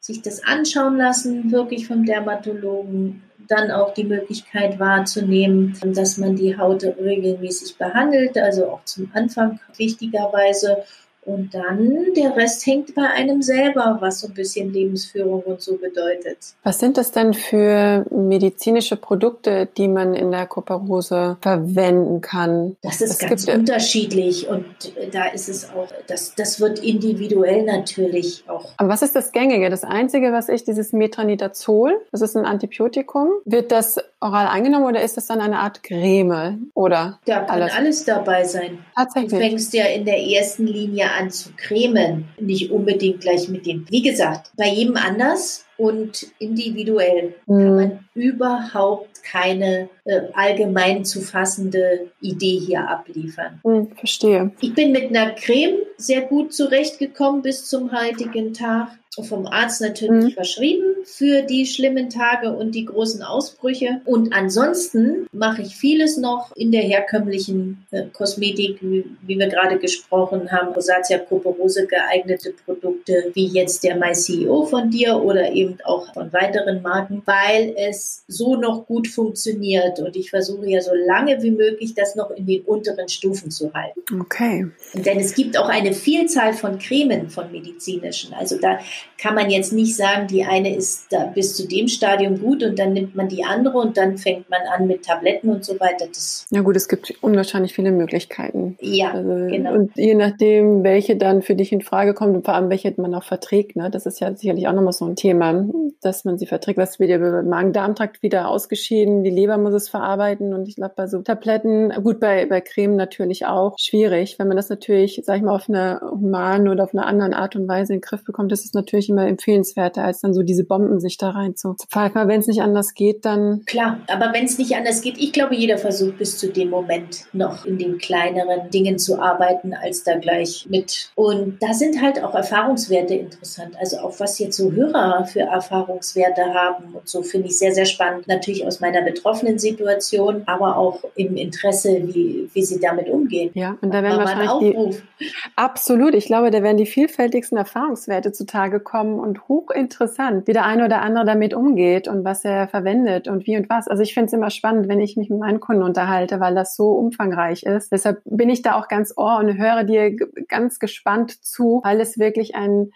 Sich 0.00 0.22
das 0.22 0.42
anschauen 0.44 0.96
lassen, 0.96 1.50
wirklich 1.50 1.86
vom 1.86 2.04
Dermatologen, 2.04 3.22
dann 3.48 3.70
auch 3.70 3.94
die 3.94 4.04
Möglichkeit 4.04 4.78
wahrzunehmen, 4.78 5.74
dass 5.82 6.18
man 6.18 6.36
die 6.36 6.56
Haut 6.56 6.84
regelmäßig 6.84 7.76
behandelt, 7.76 8.36
also 8.38 8.66
auch 8.66 8.84
zum 8.84 9.10
Anfang 9.14 9.58
wichtigerweise 9.76 10.84
und 11.28 11.52
dann 11.54 12.14
der 12.16 12.34
Rest 12.36 12.66
hängt 12.66 12.94
bei 12.94 13.06
einem 13.06 13.42
selber, 13.42 13.98
was 14.00 14.20
so 14.20 14.28
ein 14.28 14.34
bisschen 14.34 14.72
Lebensführung 14.72 15.42
und 15.42 15.60
so 15.60 15.76
bedeutet. 15.76 16.38
Was 16.62 16.78
sind 16.78 16.96
das 16.96 17.12
denn 17.12 17.34
für 17.34 18.06
medizinische 18.10 18.96
Produkte, 18.96 19.68
die 19.76 19.88
man 19.88 20.14
in 20.14 20.30
der 20.30 20.46
Koparose 20.46 21.36
verwenden 21.42 22.22
kann? 22.22 22.76
Das 22.82 23.02
ist 23.02 23.10
es 23.10 23.18
ganz 23.18 23.46
unterschiedlich 23.46 24.48
und 24.48 24.64
da 25.12 25.26
ist 25.26 25.50
es 25.50 25.68
auch, 25.70 25.88
das, 26.06 26.34
das 26.34 26.60
wird 26.60 26.78
individuell 26.78 27.62
natürlich 27.62 28.44
auch. 28.46 28.70
Aber 28.78 28.88
was 28.88 29.02
ist 29.02 29.14
das 29.14 29.32
Gängige? 29.32 29.68
Das 29.68 29.84
Einzige, 29.84 30.32
was 30.32 30.48
ich, 30.48 30.64
dieses 30.64 30.94
Metronidazol, 30.94 32.00
das 32.10 32.22
ist 32.22 32.36
ein 32.36 32.46
Antibiotikum. 32.46 33.28
Wird 33.44 33.70
das 33.70 33.98
oral 34.20 34.46
eingenommen 34.46 34.86
oder 34.86 35.02
ist 35.02 35.18
das 35.18 35.26
dann 35.26 35.40
eine 35.40 35.58
Art 35.58 35.82
Creme 35.82 36.70
oder 36.74 37.20
Da 37.26 37.40
kann 37.40 37.62
alles, 37.62 37.74
alles 37.74 38.04
dabei 38.04 38.44
sein. 38.44 38.78
Tatsächlich. 38.96 39.30
Du 39.32 39.38
fängst 39.38 39.74
ja 39.74 39.84
in 39.84 40.04
der 40.04 40.20
ersten 40.20 40.66
Linie 40.66 41.10
an 41.17 41.17
zu 41.30 41.50
cremen, 41.56 42.28
nicht 42.40 42.70
unbedingt 42.70 43.20
gleich 43.20 43.48
mit 43.48 43.66
dem. 43.66 43.84
Wie 43.90 44.02
gesagt, 44.02 44.52
bei 44.56 44.68
jedem 44.68 44.96
anders 44.96 45.66
und 45.76 46.26
individuell 46.38 47.34
mhm. 47.46 47.58
kann 47.58 47.76
man 47.76 47.98
überhaupt 48.14 49.22
keine 49.22 49.88
äh, 50.04 50.20
allgemein 50.34 51.04
zu 51.04 51.20
fassende 51.20 52.10
Idee 52.20 52.58
hier 52.58 52.88
abliefern. 52.88 53.60
Mhm, 53.64 53.88
verstehe. 53.96 54.52
Ich 54.60 54.74
bin 54.74 54.92
mit 54.92 55.10
einer 55.10 55.32
Creme 55.32 55.78
sehr 55.96 56.22
gut 56.22 56.52
zurechtgekommen 56.52 57.42
bis 57.42 57.66
zum 57.66 57.92
heutigen 57.92 58.54
Tag. 58.54 58.90
Vom 59.28 59.46
Arzt 59.46 59.80
natürlich 59.80 60.26
mhm. 60.26 60.30
verschrieben 60.30 60.87
für 61.04 61.42
die 61.42 61.66
schlimmen 61.66 62.10
Tage 62.10 62.52
und 62.52 62.74
die 62.74 62.84
großen 62.84 63.22
Ausbrüche. 63.22 64.00
Und 64.04 64.32
ansonsten 64.32 65.26
mache 65.32 65.62
ich 65.62 65.76
vieles 65.76 66.16
noch 66.16 66.54
in 66.56 66.72
der 66.72 66.82
herkömmlichen 66.82 67.86
äh, 67.90 68.04
Kosmetik, 68.12 68.78
wie, 68.80 69.04
wie, 69.22 69.38
wir 69.38 69.48
gerade 69.48 69.78
gesprochen 69.78 70.50
haben, 70.50 70.74
Rosatia 70.74 71.18
Proporose 71.18 71.86
geeignete 71.86 72.52
Produkte, 72.64 73.30
wie 73.34 73.46
jetzt 73.46 73.84
der 73.84 73.96
My 73.96 74.12
CEO 74.12 74.66
von 74.66 74.90
dir 74.90 75.16
oder 75.16 75.52
eben 75.52 75.78
auch 75.84 76.12
von 76.12 76.32
weiteren 76.32 76.82
Marken, 76.82 77.22
weil 77.24 77.74
es 77.76 78.24
so 78.28 78.56
noch 78.56 78.86
gut 78.86 79.08
funktioniert. 79.08 80.00
Und 80.00 80.16
ich 80.16 80.30
versuche 80.30 80.68
ja 80.68 80.80
so 80.80 80.92
lange 80.94 81.42
wie 81.42 81.50
möglich 81.50 81.94
das 81.94 82.16
noch 82.16 82.30
in 82.30 82.46
den 82.46 82.62
unteren 82.62 83.08
Stufen 83.08 83.50
zu 83.50 83.72
halten. 83.72 84.00
Okay. 84.20 84.66
Denn 84.94 85.20
es 85.20 85.34
gibt 85.34 85.56
auch 85.58 85.68
eine 85.68 85.92
Vielzahl 85.92 86.52
von 86.52 86.78
Cremen, 86.78 87.30
von 87.30 87.50
medizinischen. 87.52 88.34
Also 88.34 88.58
da 88.58 88.78
kann 89.18 89.34
man 89.34 89.50
jetzt 89.50 89.72
nicht 89.72 89.96
sagen, 89.96 90.26
die 90.26 90.44
eine 90.44 90.74
ist 90.74 90.87
da 91.10 91.26
bis 91.26 91.56
zu 91.56 91.66
dem 91.66 91.88
Stadium 91.88 92.40
gut 92.40 92.62
und 92.62 92.78
dann 92.78 92.92
nimmt 92.92 93.14
man 93.14 93.28
die 93.28 93.44
andere 93.44 93.78
und 93.78 93.96
dann 93.96 94.18
fängt 94.18 94.48
man 94.50 94.60
an 94.74 94.86
mit 94.86 95.04
Tabletten 95.04 95.50
und 95.50 95.64
so 95.64 95.78
weiter. 95.80 96.06
Das 96.08 96.46
ja 96.50 96.60
gut, 96.62 96.76
es 96.76 96.88
gibt 96.88 97.14
unwahrscheinlich 97.22 97.74
viele 97.74 97.92
Möglichkeiten. 97.92 98.76
Ja, 98.80 99.12
also, 99.12 99.30
genau. 99.48 99.74
Und 99.74 99.96
je 99.96 100.14
nachdem, 100.14 100.82
welche 100.84 101.16
dann 101.16 101.42
für 101.42 101.54
dich 101.54 101.72
in 101.72 101.80
Frage 101.80 102.14
kommt 102.14 102.34
und 102.34 102.44
vor 102.44 102.54
allem 102.54 102.70
welche 102.70 102.92
man 102.96 103.14
auch 103.14 103.24
verträgt, 103.24 103.76
ne, 103.76 103.90
das 103.90 104.06
ist 104.06 104.20
ja 104.20 104.34
sicherlich 104.34 104.66
auch 104.68 104.72
nochmal 104.72 104.92
so 104.92 105.04
ein 105.04 105.16
Thema, 105.16 105.68
dass 106.00 106.24
man 106.24 106.38
sie 106.38 106.46
verträgt. 106.46 106.78
Was 106.78 106.98
wird 106.98 107.10
ja 107.10 107.16
über 107.16 107.42
Magen-Darm-Trakt 107.42 108.22
wieder 108.22 108.48
ausgeschieden, 108.48 109.24
die 109.24 109.30
Leber 109.30 109.58
muss 109.58 109.74
es 109.74 109.88
verarbeiten 109.88 110.54
und 110.54 110.68
ich 110.68 110.76
glaube 110.76 110.94
bei 110.96 111.06
so 111.06 111.20
Tabletten, 111.20 111.92
gut 112.02 112.20
bei, 112.20 112.46
bei 112.46 112.60
Creme 112.60 112.96
natürlich 112.96 113.46
auch 113.46 113.76
schwierig, 113.78 114.38
wenn 114.38 114.48
man 114.48 114.56
das 114.56 114.68
natürlich, 114.68 115.20
sag 115.24 115.36
ich 115.36 115.42
mal, 115.42 115.54
auf 115.54 115.68
eine 115.68 116.00
humane 116.10 116.70
oder 116.70 116.84
auf 116.84 116.94
eine 116.94 117.04
andere 117.04 117.36
Art 117.36 117.56
und 117.56 117.68
Weise 117.68 117.92
in 117.92 118.00
den 118.00 118.04
Griff 118.04 118.24
bekommt, 118.24 118.52
das 118.52 118.64
ist 118.64 118.74
natürlich 118.74 119.08
immer 119.08 119.26
empfehlenswerter, 119.26 120.04
als 120.04 120.20
dann 120.20 120.34
so 120.34 120.42
diese 120.42 120.64
Bomben 120.78 121.00
sich 121.00 121.16
da 121.18 121.30
rein 121.30 121.56
zu 121.56 121.74
pfeifen. 121.74 122.28
Wenn 122.28 122.40
es 122.40 122.46
nicht 122.46 122.62
anders 122.62 122.94
geht, 122.94 123.24
dann. 123.24 123.64
Klar, 123.66 124.00
aber 124.06 124.32
wenn 124.32 124.44
es 124.44 124.58
nicht 124.58 124.76
anders 124.76 125.02
geht, 125.02 125.18
ich 125.18 125.32
glaube, 125.32 125.56
jeder 125.56 125.76
versucht 125.76 126.18
bis 126.18 126.38
zu 126.38 126.52
dem 126.52 126.70
Moment 126.70 127.24
noch 127.32 127.64
in 127.64 127.78
den 127.78 127.98
kleineren 127.98 128.70
Dingen 128.70 128.98
zu 128.98 129.20
arbeiten, 129.20 129.74
als 129.74 130.04
da 130.04 130.16
gleich 130.18 130.66
mit. 130.68 131.10
Und 131.16 131.58
da 131.60 131.74
sind 131.74 132.00
halt 132.00 132.22
auch 132.22 132.34
Erfahrungswerte 132.34 133.14
interessant. 133.14 133.76
Also 133.80 133.98
auch 133.98 134.20
was 134.20 134.38
jetzt 134.38 134.56
so 134.56 134.70
Hörer 134.70 135.26
für 135.26 135.40
Erfahrungswerte 135.40 136.54
haben 136.54 136.94
und 136.94 137.08
so 137.08 137.22
finde 137.22 137.48
ich 137.48 137.58
sehr, 137.58 137.74
sehr 137.74 137.86
spannend. 137.86 138.28
Natürlich 138.28 138.64
aus 138.64 138.80
meiner 138.80 139.02
betroffenen 139.02 139.58
Situation, 139.58 140.42
aber 140.46 140.76
auch 140.76 141.02
im 141.16 141.36
Interesse, 141.36 142.02
wie, 142.04 142.48
wie 142.52 142.62
sie 142.62 142.78
damit 142.78 143.08
umgehen. 143.08 143.50
Ja, 143.54 143.76
und 143.80 143.92
da 143.92 144.02
werden 144.02 144.18
wahrscheinlich 144.18 144.52
die, 144.60 145.26
absolut. 145.56 146.14
Ich 146.14 146.26
glaube, 146.26 146.50
da 146.50 146.62
werden 146.62 146.76
die 146.76 146.86
vielfältigsten 146.86 147.58
Erfahrungswerte 147.58 148.30
zutage 148.30 148.78
kommen 148.78 149.18
und 149.18 149.48
hochinteressant, 149.48 150.46
wie 150.46 150.52
eine 150.68 150.84
oder 150.84 151.02
andere 151.02 151.24
damit 151.24 151.54
umgeht 151.54 152.08
und 152.08 152.24
was 152.24 152.44
er 152.44 152.68
verwendet 152.68 153.26
und 153.26 153.46
wie 153.46 153.56
und 153.56 153.68
was. 153.70 153.88
Also 153.88 154.02
ich 154.02 154.14
finde 154.14 154.26
es 154.26 154.32
immer 154.34 154.50
spannend, 154.50 154.88
wenn 154.88 155.00
ich 155.00 155.16
mich 155.16 155.30
mit 155.30 155.40
meinen 155.40 155.60
Kunden 155.60 155.82
unterhalte, 155.82 156.40
weil 156.40 156.54
das 156.54 156.76
so 156.76 156.92
umfangreich 156.92 157.62
ist. 157.62 157.90
Deshalb 157.90 158.20
bin 158.24 158.50
ich 158.50 158.62
da 158.62 158.78
auch 158.78 158.88
ganz 158.88 159.14
ohr 159.16 159.38
und 159.38 159.58
höre 159.58 159.84
dir 159.84 160.14
ganz 160.46 160.78
gespannt 160.78 161.44
zu, 161.44 161.80
weil 161.84 162.00
es 162.00 162.18
wirklich 162.18 162.54
ein 162.54 162.90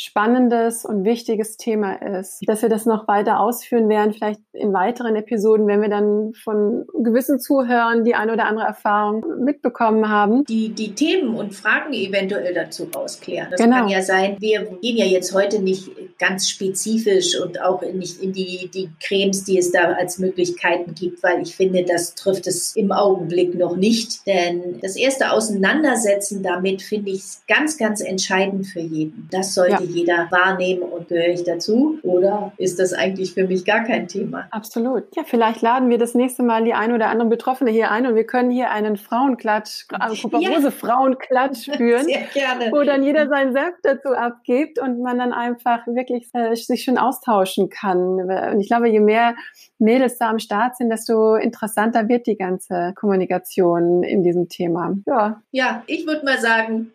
spannendes 0.00 0.84
und 0.84 1.04
wichtiges 1.04 1.56
Thema 1.56 1.94
ist. 1.94 2.40
Dass 2.46 2.62
wir 2.62 2.68
das 2.68 2.86
noch 2.86 3.08
weiter 3.08 3.40
ausführen 3.40 3.88
werden, 3.88 4.12
vielleicht 4.12 4.40
in 4.52 4.72
weiteren 4.72 5.16
Episoden, 5.16 5.66
wenn 5.66 5.82
wir 5.82 5.88
dann 5.88 6.34
von 6.34 6.86
gewissen 7.02 7.40
Zuhörern 7.40 8.04
die 8.04 8.14
eine 8.14 8.32
oder 8.32 8.44
andere 8.44 8.64
Erfahrung 8.64 9.24
mitbekommen 9.42 10.08
haben. 10.08 10.44
Die, 10.44 10.68
die 10.68 10.94
Themen 10.94 11.34
und 11.34 11.52
Fragen 11.52 11.92
eventuell 11.92 12.54
dazu 12.54 12.86
rausklären. 12.94 13.48
Das 13.50 13.60
genau. 13.60 13.78
kann 13.78 13.88
ja 13.88 14.00
sein, 14.02 14.36
wir 14.38 14.66
gehen 14.80 14.96
ja 14.96 15.04
jetzt 15.04 15.34
heute 15.34 15.60
nicht 15.60 15.90
ganz 16.18 16.48
spezifisch 16.48 17.38
und 17.40 17.60
auch 17.60 17.82
nicht 17.82 18.22
in 18.22 18.32
die, 18.32 18.68
die 18.72 18.90
Cremes, 19.00 19.44
die 19.44 19.58
es 19.58 19.70
da 19.70 19.92
als 19.92 20.18
Möglichkeiten 20.18 20.94
gibt, 20.94 21.22
weil 21.22 21.42
ich 21.42 21.54
finde, 21.54 21.84
das 21.84 22.14
trifft 22.14 22.46
es 22.46 22.74
im 22.76 22.92
Augenblick 22.92 23.54
noch 23.54 23.76
nicht. 23.76 24.26
Denn 24.26 24.80
das 24.80 24.96
erste 24.96 25.32
Auseinandersetzen 25.32 26.42
damit 26.42 26.82
finde 26.82 27.10
ich 27.10 27.22
ganz, 27.46 27.78
ganz 27.78 28.00
entscheidend 28.00 28.66
für 28.66 28.80
jeden. 28.80 29.28
Das 29.30 29.54
sollte 29.54 29.84
ja 29.84 29.90
jeder 29.90 30.28
wahrnehmen 30.30 30.82
und 30.82 31.08
gehöre 31.08 31.28
ich 31.28 31.44
dazu? 31.44 31.98
Oder 32.02 32.52
ist 32.56 32.78
das 32.78 32.92
eigentlich 32.92 33.34
für 33.34 33.46
mich 33.46 33.64
gar 33.64 33.84
kein 33.84 34.08
Thema? 34.08 34.48
Absolut. 34.50 35.04
Ja, 35.14 35.22
vielleicht 35.24 35.62
laden 35.62 35.88
wir 35.90 35.98
das 35.98 36.14
nächste 36.14 36.42
Mal 36.42 36.64
die 36.64 36.74
ein 36.74 36.92
oder 36.92 37.08
andere 37.08 37.28
Betroffene 37.28 37.70
hier 37.70 37.90
ein 37.90 38.06
und 38.06 38.14
wir 38.14 38.24
können 38.24 38.50
hier 38.50 38.70
einen 38.70 38.96
Frauenklatsch, 38.96 39.86
also 39.90 40.28
ja. 40.38 40.70
Frauenklatsch 40.70 41.70
führen. 41.76 42.04
Sehr 42.04 42.22
gerne. 42.32 42.72
Wo 42.72 42.82
dann 42.82 43.02
jeder 43.02 43.28
seinen 43.28 43.52
Selbst 43.52 43.84
dazu 43.84 44.08
abgibt 44.10 44.78
und 44.78 45.00
man 45.00 45.18
dann 45.18 45.32
einfach 45.32 45.86
wirklich 46.08 46.28
äh, 46.34 46.54
sich 46.54 46.84
schon 46.84 46.98
austauschen 46.98 47.68
kann. 47.70 48.20
Und 48.20 48.60
ich 48.60 48.68
glaube, 48.68 48.88
je 48.88 49.00
mehr 49.00 49.34
Mädels 49.78 50.18
da 50.18 50.30
am 50.30 50.38
Start 50.38 50.76
sind, 50.76 50.90
desto 50.90 51.36
interessanter 51.36 52.08
wird 52.08 52.26
die 52.26 52.36
ganze 52.36 52.92
Kommunikation 52.96 54.02
in 54.02 54.22
diesem 54.22 54.48
Thema. 54.48 54.96
Ja. 55.06 55.40
Ja, 55.52 55.82
ich 55.86 56.06
würde 56.06 56.24
mal 56.24 56.38
sagen, 56.38 56.92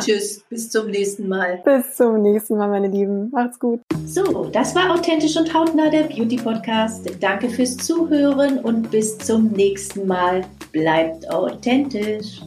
tschüss, 0.00 0.44
bis 0.48 0.70
zum 0.70 0.90
nächsten 0.90 1.28
Mal. 1.28 1.60
Bis 1.64 1.96
zum 1.96 2.22
nächsten 2.22 2.56
Mal, 2.56 2.68
meine 2.68 2.88
Lieben. 2.88 3.30
Macht's 3.30 3.58
gut. 3.58 3.80
So, 4.06 4.46
das 4.46 4.74
war 4.74 4.92
authentisch 4.92 5.36
und 5.36 5.52
hautnah 5.52 5.90
der 5.90 6.04
Beauty 6.04 6.36
Podcast. 6.36 7.10
Danke 7.20 7.48
fürs 7.48 7.76
Zuhören 7.76 8.58
und 8.58 8.90
bis 8.90 9.18
zum 9.18 9.48
nächsten 9.48 10.06
Mal. 10.06 10.42
Bleibt 10.72 11.28
authentisch. 11.30 12.40